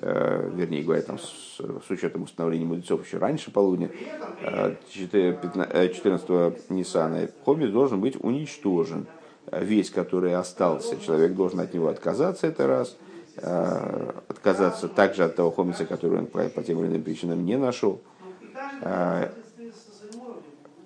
вернее 0.00 0.82
говоря, 0.82 1.02
там, 1.02 1.18
с, 1.18 1.58
с 1.58 1.90
учетом 1.90 2.22
установления 2.22 2.64
мудрецов 2.64 3.04
еще 3.04 3.18
раньше 3.18 3.50
полудня, 3.50 3.90
14 4.42 6.70
Ниссана, 6.70 7.28
хомец 7.44 7.70
должен 7.70 8.00
быть 8.00 8.16
уничтожен. 8.22 9.06
Весь, 9.50 9.90
который 9.90 10.34
остался, 10.34 11.00
человек 11.00 11.32
должен 11.32 11.60
от 11.60 11.72
него 11.72 11.88
отказаться, 11.88 12.46
это 12.46 12.66
раз– 12.66 12.96
Э, 13.40 14.10
отказаться 14.26 14.88
также 14.88 15.24
от 15.24 15.36
того 15.36 15.52
хомица, 15.52 15.84
который 15.84 16.18
он 16.18 16.26
по, 16.26 16.62
тем 16.62 16.80
или 16.80 16.88
иным 16.88 17.02
причинам 17.02 17.44
не 17.44 17.56
нашел. 17.56 18.00
Э, 18.82 19.30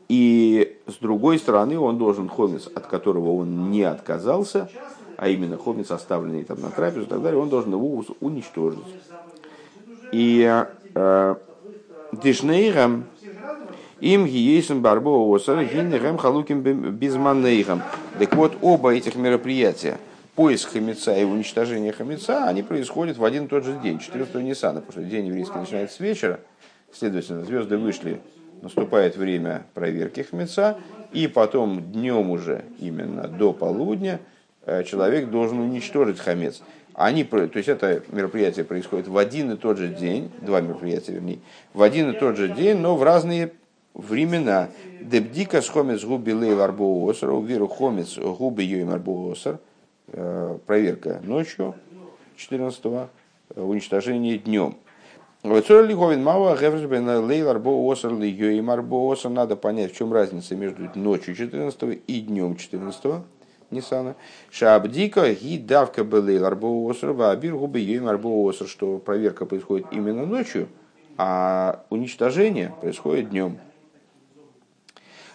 и 0.08 0.78
с 0.86 0.96
другой 0.96 1.38
стороны, 1.38 1.78
он 1.78 1.96
должен 1.96 2.28
хомец, 2.28 2.66
от 2.66 2.86
которого 2.86 3.36
он 3.36 3.70
не 3.70 3.84
отказался, 3.84 4.68
а 5.22 5.28
именно 5.28 5.56
хомец, 5.56 5.88
оставленный 5.92 6.42
там 6.42 6.60
на 6.60 6.70
трапезу 6.70 7.02
и 7.02 7.08
так 7.08 7.22
далее, 7.22 7.40
он 7.40 7.48
должен 7.48 7.72
его 7.72 8.04
уничтожить. 8.18 8.80
И 10.10 10.64
э, 10.96 11.34
Дишнейрам 12.10 13.04
им 14.00 14.26
гиесом 14.26 14.82
барбо 14.82 15.32
осар 15.32 15.62
гиннерам 15.62 16.18
халуким 16.18 16.62
безманейрам. 16.62 17.82
Так 18.18 18.34
вот, 18.34 18.54
оба 18.62 18.94
этих 18.94 19.14
мероприятия– 19.14 19.98
поиск 20.34 20.72
хамеца 20.72 21.16
и 21.16 21.22
уничтожение 21.22 21.92
хамеца, 21.92 22.48
они 22.48 22.64
происходят 22.64 23.16
в 23.16 23.24
один 23.24 23.44
и 23.44 23.46
тот 23.46 23.64
же 23.64 23.78
день, 23.80 24.00
14 24.00 24.34
Ниссана, 24.42 24.80
потому 24.80 25.04
что 25.04 25.08
день 25.08 25.28
еврейский 25.28 25.56
начинается 25.56 25.98
с 25.98 26.00
вечера, 26.00 26.40
следовательно, 26.92 27.44
звезды 27.44 27.76
вышли, 27.76 28.20
наступает 28.60 29.16
время 29.16 29.66
проверки 29.74 30.22
хамеца, 30.22 30.78
и 31.12 31.28
потом 31.28 31.92
днем 31.92 32.30
уже, 32.30 32.64
именно 32.80 33.28
до 33.28 33.52
полудня, 33.52 34.18
человек 34.66 35.30
должен 35.30 35.58
уничтожить 35.58 36.18
хамец. 36.18 36.62
Они, 36.94 37.24
то 37.24 37.48
есть 37.54 37.68
это 37.68 38.02
мероприятие 38.08 38.64
происходит 38.64 39.08
в 39.08 39.16
один 39.16 39.52
и 39.52 39.56
тот 39.56 39.78
же 39.78 39.88
день, 39.88 40.30
два 40.40 40.60
мероприятия 40.60 41.12
вернее, 41.12 41.38
в 41.72 41.82
один 41.82 42.10
и 42.10 42.18
тот 42.18 42.36
же 42.36 42.48
день, 42.48 42.78
но 42.78 42.96
в 42.96 43.02
разные 43.02 43.52
времена. 43.94 44.68
Дебдика 45.00 45.62
с 45.62 45.68
хомец 45.68 46.04
губи 46.04 46.32
лей 46.32 46.54
арбоосер, 46.54 47.30
увиру 47.30 47.66
хомец 47.66 48.18
губи 48.18 48.62
йоим 48.62 48.90
арбоосер, 48.90 49.58
э, 50.08 50.58
проверка 50.66 51.20
ночью 51.24 51.74
14 52.36 52.80
э, 52.84 53.06
уничтожение 53.56 54.38
днем. 54.38 54.76
Надо 55.42 55.62
понять, 59.56 59.92
в 59.92 59.96
чем 59.96 60.12
разница 60.12 60.54
между 60.54 60.88
ночью 60.94 61.34
14 61.34 62.00
и 62.06 62.20
днем 62.20 62.56
14 62.56 63.22
Нисана. 63.72 64.14
Шабдика 64.50 65.30
и 65.30 65.58
давка 65.58 66.04
белейл 66.04 66.44
арбооср, 66.44 67.12
вабир 67.12 67.56
губы 67.56 67.80
йоим 67.80 68.06
арбооср, 68.06 68.68
что 68.68 68.98
проверка 68.98 69.46
происходит 69.46 69.86
именно 69.90 70.26
ночью, 70.26 70.68
а 71.16 71.84
уничтожение 71.90 72.74
происходит 72.80 73.30
днем. 73.30 73.58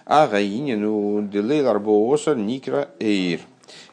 А 0.05 0.27
гаинину 0.27 1.27
делейл 1.27 1.67
арбооср 1.67 2.35
никра 2.35 2.89
эйр. 2.99 3.41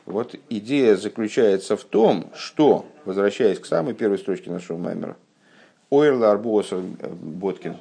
Вот 0.07 0.37
идея 0.51 0.97
заключается 0.97 1.77
в 1.77 1.83
том, 1.83 2.31
что, 2.37 2.87
возвращаясь 3.05 3.59
к 3.59 3.67
самой 3.67 3.95
первой 3.95 4.19
строчке 4.19 4.51
нашего 4.51 4.77
маймера, 4.77 5.17
Ойрла 5.91 6.31
Арбуосер 6.31 6.81
Боткин, 6.81 7.77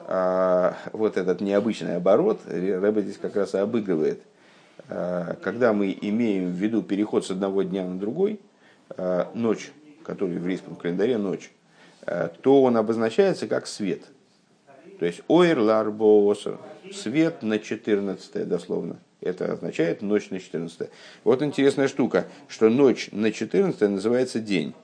а, 0.00 0.76
вот 0.92 1.16
этот 1.16 1.40
необычный 1.40 1.96
оборот, 1.96 2.40
Рэбе 2.46 3.02
здесь 3.02 3.18
как 3.18 3.36
раз 3.36 3.54
и 3.54 3.58
обыгрывает– 3.58 4.20
когда 4.88 5.72
мы 5.72 5.96
имеем 6.00 6.52
в 6.52 6.54
виду 6.54 6.82
переход 6.82 7.24
с 7.24 7.30
одного 7.30 7.62
дня 7.62 7.84
на 7.84 7.98
другой, 7.98 8.40
э, 8.96 9.26
ночь, 9.34 9.72
который 10.04 10.36
в 10.36 10.38
еврейском 10.38 10.76
календаре 10.76 11.18
ночь, 11.18 11.50
э, 12.06 12.28
то 12.40 12.62
он 12.62 12.76
обозначается 12.76 13.46
как 13.46 13.66
свет. 13.66 14.02
То 14.98 15.06
есть 15.06 15.22
ойр 15.28 15.58
ларбоосер, 15.58 16.58
свет 16.92 17.42
на 17.42 17.58
14 17.58 18.48
дословно. 18.48 18.98
Это 19.20 19.52
означает 19.52 20.02
ночь 20.02 20.30
на 20.30 20.40
14. 20.40 20.90
Вот 21.24 21.42
интересная 21.42 21.88
штука, 21.88 22.26
что 22.48 22.68
ночь 22.68 23.08
на 23.12 23.32
14 23.32 23.80
называется 23.88 24.40
день. 24.40 24.74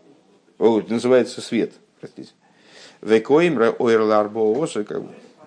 О, 0.59 0.81
называется 0.81 1.41
свет, 1.41 1.73
простите. 2.01 2.31
Векоим 3.01 3.61
ойр 3.79 4.01
ларбоосер, 4.01 4.85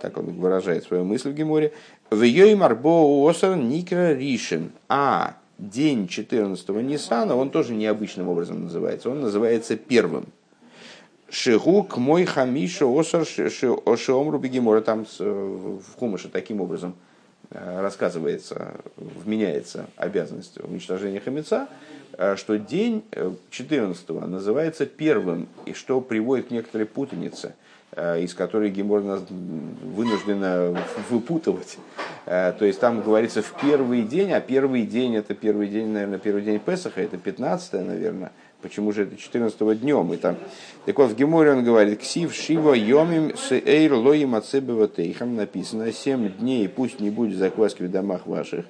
так 0.01 0.17
он 0.17 0.39
выражает 0.39 0.85
свою 0.85 1.03
мысль 1.03 1.31
в 1.31 1.35
Геморе, 1.35 1.73
в 2.11 2.21
Йоймар 2.23 2.77
Осар 2.83 3.55
Никра 3.55 4.13
Ришин. 4.13 4.71
А 4.89 5.37
день 5.57 6.05
14-го 6.05 6.81
Нисана, 6.81 7.35
он 7.35 7.49
тоже 7.49 7.73
необычным 7.73 8.27
образом 8.27 8.63
называется. 8.63 9.09
Он 9.09 9.21
называется 9.21 9.77
первым. 9.77 10.25
Шигук 11.29 11.97
мой 11.97 12.25
хамиша 12.25 12.85
осар 12.85 13.25
шиомру 13.25 14.37
бегемора. 14.37 14.81
Там 14.81 15.05
в 15.17 15.81
Хумыше 15.97 16.27
таким 16.27 16.59
образом 16.59 16.93
э, 17.51 17.81
рассказывается, 17.81 18.73
вменяется 18.97 19.85
обязанность 19.95 20.57
уничтожения 20.61 21.21
хамеца, 21.21 21.69
э, 22.17 22.35
что 22.35 22.57
день 22.59 23.05
14-го 23.13 24.19
э, 24.19 24.25
называется 24.25 24.85
первым, 24.85 25.47
и 25.65 25.71
что 25.71 26.01
приводит 26.01 26.49
к 26.49 26.51
некоторой 26.51 26.85
путанице– 26.85 27.55
Э, 27.80 27.80
из 27.95 28.33
которой 28.33 28.69
Гемор 28.69 29.03
нас 29.03 29.21
вынуждена 29.29 30.77
выпутывать. 31.09 31.77
Э, 32.25 32.53
то 32.57 32.65
есть 32.65 32.79
там 32.79 33.01
говорится 33.01 33.41
в 33.41 33.53
первый 33.61 34.03
день, 34.03 34.31
а 34.31 34.39
первый 34.39 34.83
день 34.83 35.15
это 35.15 35.33
первый 35.33 35.67
день, 35.67 35.89
наверное, 35.89 36.19
первый 36.19 36.43
день 36.43 36.59
Песаха, 36.59 37.01
это 37.01 37.17
15 37.17 37.85
наверное. 37.85 38.31
Почему 38.61 38.91
же 38.91 39.03
это 39.03 39.17
14 39.17 39.81
днем? 39.81 40.13
И 40.13 40.17
там, 40.17 40.37
так 40.85 40.97
вот, 40.99 41.11
в 41.11 41.15
Геморе 41.15 41.51
он 41.51 41.63
говорит, 41.63 41.99
«Ксив 41.99 42.33
шива 42.33 42.73
йомим 42.73 43.35
с 43.35 43.51
эйр 43.51 43.93
лоим 43.95 44.35
ацебева 44.35 44.87
тейхам» 44.87 45.35
написано, 45.35 45.91
«Семь 45.91 46.29
дней 46.29 46.69
пусть 46.69 46.99
не 46.99 47.09
будет 47.09 47.37
закваски 47.37 47.83
в 47.83 47.91
домах 47.91 48.27
ваших». 48.27 48.65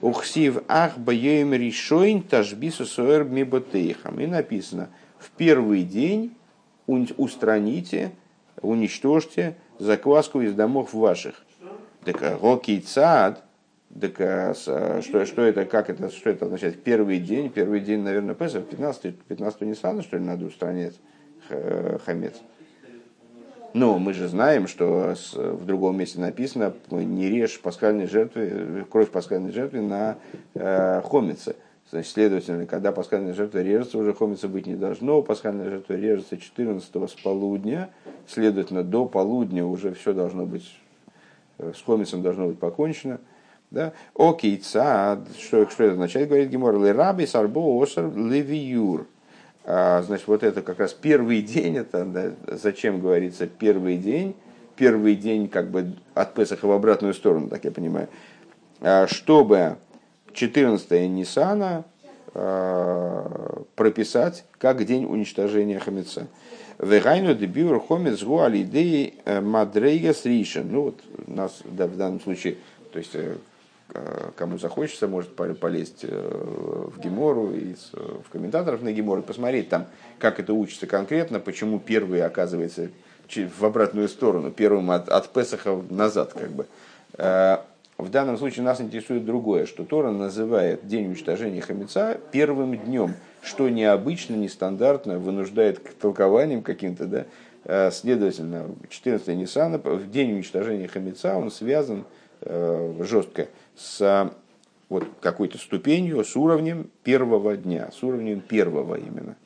Ухсив 0.00 0.62
ах 0.68 0.96
баем 0.96 1.52
решойн 1.54 2.22
тажбису 2.22 2.86
суэр 2.86 3.24
миботейхам. 3.24 4.20
И 4.20 4.26
написано, 4.26 4.90
в 5.18 5.30
первый 5.30 5.82
день 5.82 6.34
устраните 6.86 8.12
уничтожьте 8.62 9.56
закваску 9.78 10.40
из 10.40 10.54
домов 10.54 10.94
ваших. 10.94 11.44
Так 12.04 12.40
роки 12.40 12.80
цад, 12.80 13.44
так 14.00 14.20
а, 14.20 14.54
а, 14.66 15.02
что, 15.02 15.26
что 15.26 15.42
это, 15.42 15.64
как 15.64 15.90
это, 15.90 16.10
что 16.10 16.30
это 16.30 16.46
означает? 16.46 16.82
Первый 16.82 17.18
день, 17.18 17.50
первый 17.50 17.80
день, 17.80 18.00
наверное, 18.00 18.34
Песах, 18.34 18.64
15, 18.64 19.18
15 19.20 19.60
Ниссана, 19.62 20.02
что 20.02 20.16
ли, 20.16 20.24
надо 20.24 20.46
устранять 20.46 20.94
хамец. 22.06 22.34
Но 23.74 23.98
мы 23.98 24.12
же 24.12 24.28
знаем, 24.28 24.66
что 24.66 25.14
в 25.34 25.64
другом 25.64 25.96
месте 25.96 26.20
написано, 26.20 26.74
не 26.90 27.28
режь 27.28 27.60
пасхальной 27.60 28.06
жертвы, 28.06 28.86
кровь 28.90 29.10
пасхальной 29.10 29.50
жертвы 29.50 29.80
на 29.80 30.18
э, 30.54 31.00
хомице. 31.02 31.56
Значит, 31.92 32.12
следовательно, 32.12 32.64
когда 32.64 32.90
пасхальная 32.90 33.34
жертва 33.34 33.58
режется, 33.58 33.98
уже 33.98 34.14
хомица 34.14 34.48
быть 34.48 34.66
не 34.66 34.76
должно. 34.76 35.20
Пасхальная 35.20 35.68
жертва 35.68 35.92
режется 35.92 36.38
14 36.38 36.90
с 36.90 37.12
полудня, 37.22 37.90
следовательно, 38.26 38.82
до 38.82 39.04
полудня 39.04 39.66
уже 39.66 39.92
все 39.92 40.14
должно 40.14 40.46
быть, 40.46 40.74
э, 41.58 41.74
с 41.76 41.82
хомицем 41.82 42.22
должно 42.22 42.46
быть 42.46 42.58
покончено. 42.58 43.20
Да? 43.70 43.92
Окей, 44.14 44.56
ца, 44.56 45.20
что, 45.38 45.68
что 45.68 45.84
это 45.84 45.92
означает, 45.92 46.28
говорит 46.28 46.48
Гемор, 46.48 46.80
раби 46.80 47.26
сарбо 47.26 47.82
осар 47.82 48.10
левиюр. 48.16 49.06
А, 49.66 50.00
значит, 50.00 50.26
вот 50.28 50.42
это 50.44 50.62
как 50.62 50.78
раз 50.78 50.94
первый 50.94 51.42
день, 51.42 51.76
это 51.76 52.06
да, 52.06 52.32
зачем 52.56 53.00
говорится 53.02 53.46
первый 53.46 53.98
день, 53.98 54.34
первый 54.76 55.14
день 55.14 55.46
как 55.46 55.70
бы 55.70 55.92
от 56.14 56.32
Песаха 56.32 56.64
в 56.64 56.72
обратную 56.72 57.12
сторону, 57.12 57.50
так 57.50 57.66
я 57.66 57.70
понимаю, 57.70 58.08
а, 58.80 59.06
чтобы 59.06 59.76
14 60.34 61.08
Ниссана 61.08 61.84
э, 62.34 63.26
прописать 63.74 64.44
как 64.58 64.84
день 64.84 65.04
уничтожения 65.04 65.78
хамеца. 65.78 66.26
Вегайну 66.78 67.34
дебюр 67.34 67.80
хомец 67.80 68.22
гу 68.22 68.40
алидеи 68.40 69.14
э, 69.24 69.40
мадрейгас 69.40 70.24
ришен. 70.24 70.68
Ну 70.70 70.82
вот 70.82 71.00
нас 71.26 71.60
да, 71.64 71.86
в 71.86 71.96
данном 71.96 72.20
случае, 72.20 72.56
то 72.92 72.98
есть 72.98 73.14
э, 73.14 73.36
кому 74.36 74.58
захочется, 74.58 75.06
может 75.06 75.34
полезть 75.34 76.04
в 76.04 76.98
Гемору 76.98 77.52
и 77.52 77.74
в 77.92 78.30
комментаторов 78.30 78.80
на 78.80 78.90
Гемору 78.90 79.22
посмотреть 79.22 79.68
там, 79.68 79.86
как 80.18 80.40
это 80.40 80.54
учится 80.54 80.86
конкретно, 80.86 81.40
почему 81.40 81.78
первый 81.78 82.22
оказывается 82.22 82.88
в 83.28 83.64
обратную 83.64 84.08
сторону, 84.08 84.50
первым 84.50 84.90
от, 84.90 85.10
от 85.10 85.30
Песаха 85.30 85.82
назад 85.90 86.32
как 86.32 86.50
бы. 86.52 86.66
В 88.02 88.10
данном 88.10 88.36
случае 88.36 88.64
нас 88.64 88.80
интересует 88.80 89.24
другое, 89.24 89.64
что 89.64 89.84
Тора 89.84 90.10
называет 90.10 90.88
день 90.88 91.06
уничтожения 91.06 91.60
хамеца 91.60 92.18
первым 92.32 92.76
днем, 92.76 93.14
что 93.42 93.68
необычно, 93.68 94.34
нестандартно, 94.34 95.20
вынуждает 95.20 95.78
к 95.78 95.92
толкованиям 95.92 96.62
каким-то, 96.62 97.06
да, 97.06 97.26
э, 97.64 97.92
Следовательно, 97.92 98.74
14 98.88 99.36
Ниссана, 99.36 99.78
в 99.78 100.10
день 100.10 100.32
уничтожения 100.32 100.88
хамеца, 100.88 101.36
он 101.36 101.52
связан 101.52 102.04
э, 102.40 103.04
жестко 103.04 103.46
с 103.76 104.32
вот 104.88 105.06
какой-то 105.20 105.58
ступенью, 105.58 106.24
с 106.24 106.34
уровнем 106.34 106.90
первого 107.04 107.56
дня, 107.56 107.88
с 107.92 108.02
уровнем 108.02 108.40
первого 108.40 108.96
именно. 108.96 109.36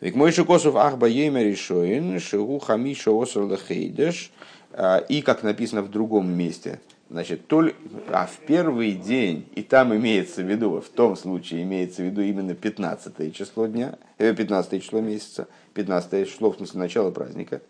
Век 0.00 0.16
мой 0.16 0.32
шикосов 0.32 0.74
ахба 0.74 1.06
ейма 1.06 1.44
решоин, 1.44 2.18
шигу 2.18 2.58
хамиша 2.58 3.12
оср 3.12 3.42
лахейдеш, 3.42 4.32
э, 4.72 5.04
и, 5.08 5.22
как 5.22 5.44
написано 5.44 5.82
в 5.82 5.90
другом 5.92 6.36
месте– 6.36 6.80
Значит, 7.08 7.46
только, 7.46 7.76
а 8.08 8.26
в 8.26 8.38
первый 8.46 8.92
день, 8.92 9.46
и 9.54 9.62
там 9.62 9.94
имеется 9.94 10.42
в 10.42 10.50
виду, 10.50 10.80
в 10.80 10.88
том 10.88 11.14
случае 11.14 11.62
имеется 11.62 12.02
в 12.02 12.06
виду 12.06 12.20
именно 12.20 12.54
15 12.54 13.34
число 13.34 13.66
дня, 13.66 13.96
15 14.18 14.72
э, 14.72 14.80
число 14.80 15.00
месяца, 15.00 15.46
15 15.74 16.28
число, 16.28 16.50
в 16.50 16.56
смысле, 16.56 16.80
начало 16.80 17.12
праздника. 17.12 17.62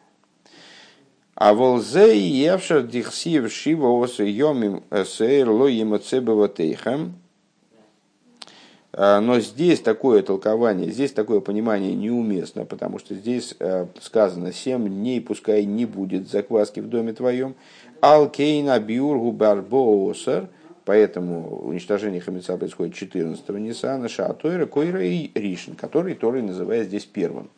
А 1.35 1.53
волзе 1.53 2.17
и 2.17 2.23
евшар 2.23 2.83
дихсив 2.83 3.53
шива 3.53 4.03
осу 4.03 4.25
йомим 4.25 4.83
эсэйр 4.91 5.51
ло 5.51 5.67
емоцебаватейхам. 5.67 7.17
А, 8.95 9.21
но 9.21 9.39
здесь 9.41 9.83
такое 9.83 10.23
толкование, 10.23 10.91
здесь 10.91 11.13
такое 11.13 11.41
понимание 11.41 11.95
неуместно, 11.95 12.65
потому 12.65 12.99
что 12.99 13.15
здесь 13.15 13.55
э, 13.59 13.87
сказано 14.01 14.55
«семь 14.55 14.89
дней 14.89 15.21
пускай 15.21 15.67
не 15.67 15.85
будет 15.85 16.31
закваски 16.31 16.81
в 16.81 16.89
доме 16.89 17.13
твоем». 17.13 17.55
Алкейна 18.01 18.79
биургу 18.81 19.33
барбоосер, 19.33 20.49
Поэтому 20.87 21.67
уничтожение 21.67 22.21
хамеца 22.21 22.57
происходит 22.57 22.95
14-го 22.95 23.59
Ниссана, 23.59 24.09
Шаатойра, 24.09 24.67
Койра 24.67 25.03
и 25.03 25.33
Ришин, 25.35 25.75
который 25.75 26.15
Торой 26.15 26.43
называет 26.43 26.87
здесь 26.87 27.05
первым. 27.05 27.51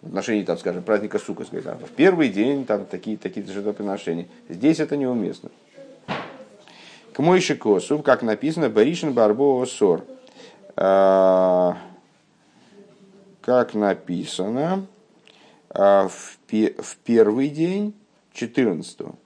В 0.00 0.06
отношении, 0.06 0.44
там, 0.44 0.56
скажем, 0.58 0.84
праздника 0.84 1.18
Сука, 1.18 1.42
в 1.42 1.90
первый 1.96 2.28
день 2.28 2.64
там 2.64 2.86
такие, 2.86 3.16
такие 3.16 3.44
жертвоприношения. 3.44 4.28
Здесь 4.48 4.78
это 4.78 4.96
неуместно. 4.96 5.50
К 7.12 7.18
Мойши 7.18 7.56
Косу, 7.56 7.98
как 7.98 8.22
написано, 8.22 8.70
Баришин 8.70 9.12
Барбо 9.12 9.66
Сор. 9.66 10.04
А, 10.76 11.76
как 13.40 13.74
написано, 13.74 14.86
а, 15.70 16.06
в 16.06 16.96
первый 17.02 17.48
день 17.48 17.92
14-го. 18.40 19.16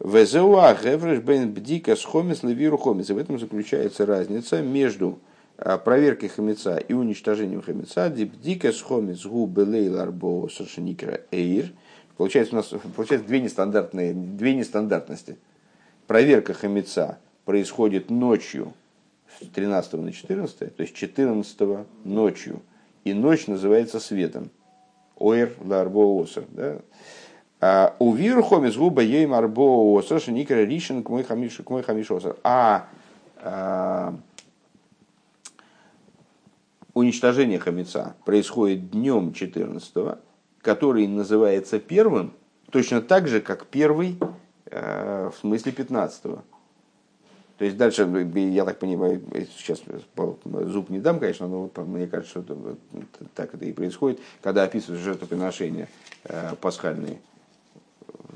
Везеуа 0.00 0.74
гевреш 0.74 1.20
бен 1.20 1.52
бдика 1.52 1.96
хомис 1.96 2.42
левиру 2.42 2.76
хомис. 2.76 3.10
В 3.10 3.18
этом 3.18 3.38
заключается 3.38 4.06
разница 4.06 4.60
между 4.60 5.18
а, 5.56 5.78
проверкой 5.78 6.28
хамеца 6.28 6.76
и 6.76 6.92
уничтожением 6.92 7.62
хамеца. 7.62 8.10
Дибдика 8.10 8.72
хомис 8.72 9.24
гу 9.24 9.46
белейл 9.46 10.00
арбо. 10.00 10.48
Получается 12.16 12.54
у 12.54 12.56
нас 12.56 12.66
получается 12.96 13.26
две 13.26 13.40
нестандартные, 13.40 14.12
две 14.12 14.54
нестандартности. 14.54 15.38
Проверка 16.06 16.52
хамеца 16.52 17.18
происходит 17.44 18.10
ночью 18.10 18.74
с 19.40 19.46
13 19.46 19.94
на 19.94 20.12
14, 20.12 20.76
то 20.76 20.82
есть 20.82 20.94
14 20.94 21.86
ночью. 22.04 22.60
И 23.04 23.14
ночь 23.14 23.46
называется 23.46 23.98
светом. 23.98 24.50
Оэр 25.18 25.52
ларбо 25.64 26.22
осер. 26.22 26.44
Да? 26.50 26.80
А, 27.64 27.94
у 28.00 28.12
вирхомис 28.12 28.76
губа 28.76 29.02
ей 29.02 29.24
марбо 29.24 29.96
осер 29.96 30.20
шеникра 30.20 30.64
ришен 30.64 31.04
к 31.04 31.08
мой 31.08 31.22
хамиш 31.22 31.58
к 31.64 31.70
мой 31.70 31.84
хамиш 31.84 32.10
осер. 32.10 32.36
А, 32.42 32.88
а 33.36 34.14
уничтожение 36.92 37.60
хамеца 37.60 38.16
происходит 38.24 38.90
днем 38.90 39.32
14 39.32 40.18
который 40.60 41.06
называется 41.06 41.78
первым, 41.78 42.32
точно 42.70 43.00
так 43.00 43.28
же, 43.28 43.40
как 43.40 43.66
первый 43.66 44.18
э, 44.66 45.30
в 45.32 45.40
смысле 45.40 45.72
15 45.72 46.24
-го. 46.24 46.40
То 47.58 47.64
есть 47.64 47.76
дальше, 47.76 48.08
я 48.34 48.64
так 48.64 48.78
понимаю, 48.78 49.22
сейчас 49.56 49.82
зуб 50.66 50.90
не 50.90 50.98
дам, 50.98 51.20
конечно, 51.20 51.46
но 51.46 51.70
мне 51.84 52.08
кажется, 52.08 52.42
что 52.42 52.76
так 53.34 53.54
это 53.54 53.64
и 53.64 53.72
происходит, 53.72 54.20
когда 54.40 54.64
описывают 54.64 55.02
жертвоприношения 55.02 55.88
э, 56.24 56.54
пасхальные, 56.60 57.18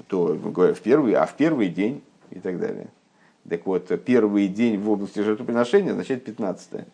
то 0.08 0.34
в 0.34 0.80
первый, 0.80 1.14
а 1.14 1.26
в 1.26 1.34
первый 1.34 1.68
день 1.68 2.02
и 2.30 2.38
так 2.38 2.58
далее. 2.58 2.88
Так 3.48 3.66
вот, 3.66 3.90
первый 4.04 4.48
день 4.48 4.78
в 4.78 4.90
области 4.90 5.20
жертвоприношения 5.20 5.92
означает 5.92 6.24
15 6.24 6.72
-е. 6.72 6.84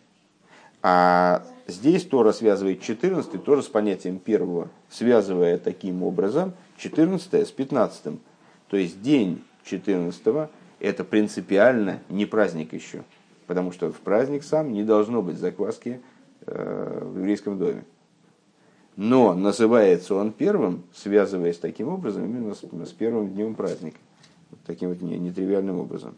А 0.81 1.43
здесь 1.67 2.03
Тора 2.05 2.33
связывает 2.33 2.81
14 2.81 3.43
тоже 3.43 3.63
с 3.63 3.67
понятием 3.67 4.19
первого, 4.19 4.69
связывая 4.89 5.57
таким 5.57 6.03
образом 6.03 6.53
14 6.77 7.47
с 7.47 7.51
15. 7.51 8.05
-м. 8.05 8.19
То 8.69 8.77
есть 8.77 9.01
день 9.01 9.41
14 9.63 10.49
это 10.79 11.03
принципиально 11.05 11.99
не 12.09 12.25
праздник 12.25 12.73
еще. 12.73 13.03
Потому 13.47 13.71
что 13.71 13.91
в 13.91 13.99
праздник 13.99 14.43
сам 14.43 14.73
не 14.73 14.83
должно 14.83 15.21
быть 15.21 15.37
закваски 15.37 16.01
э, 16.45 16.99
в 17.01 17.17
еврейском 17.19 17.57
доме. 17.57 17.83
Но 18.95 19.33
называется 19.33 20.15
он 20.15 20.31
первым, 20.31 20.83
связываясь 20.93 21.57
таким 21.57 21.89
образом 21.89 22.25
именно 22.25 22.53
с, 22.53 22.61
с 22.61 22.91
первым 22.91 23.29
днем 23.29 23.55
праздника. 23.55 23.97
Вот 24.51 24.59
таким 24.65 24.89
вот 24.89 25.01
нетривиальным 25.01 25.79
образом. 25.79 26.15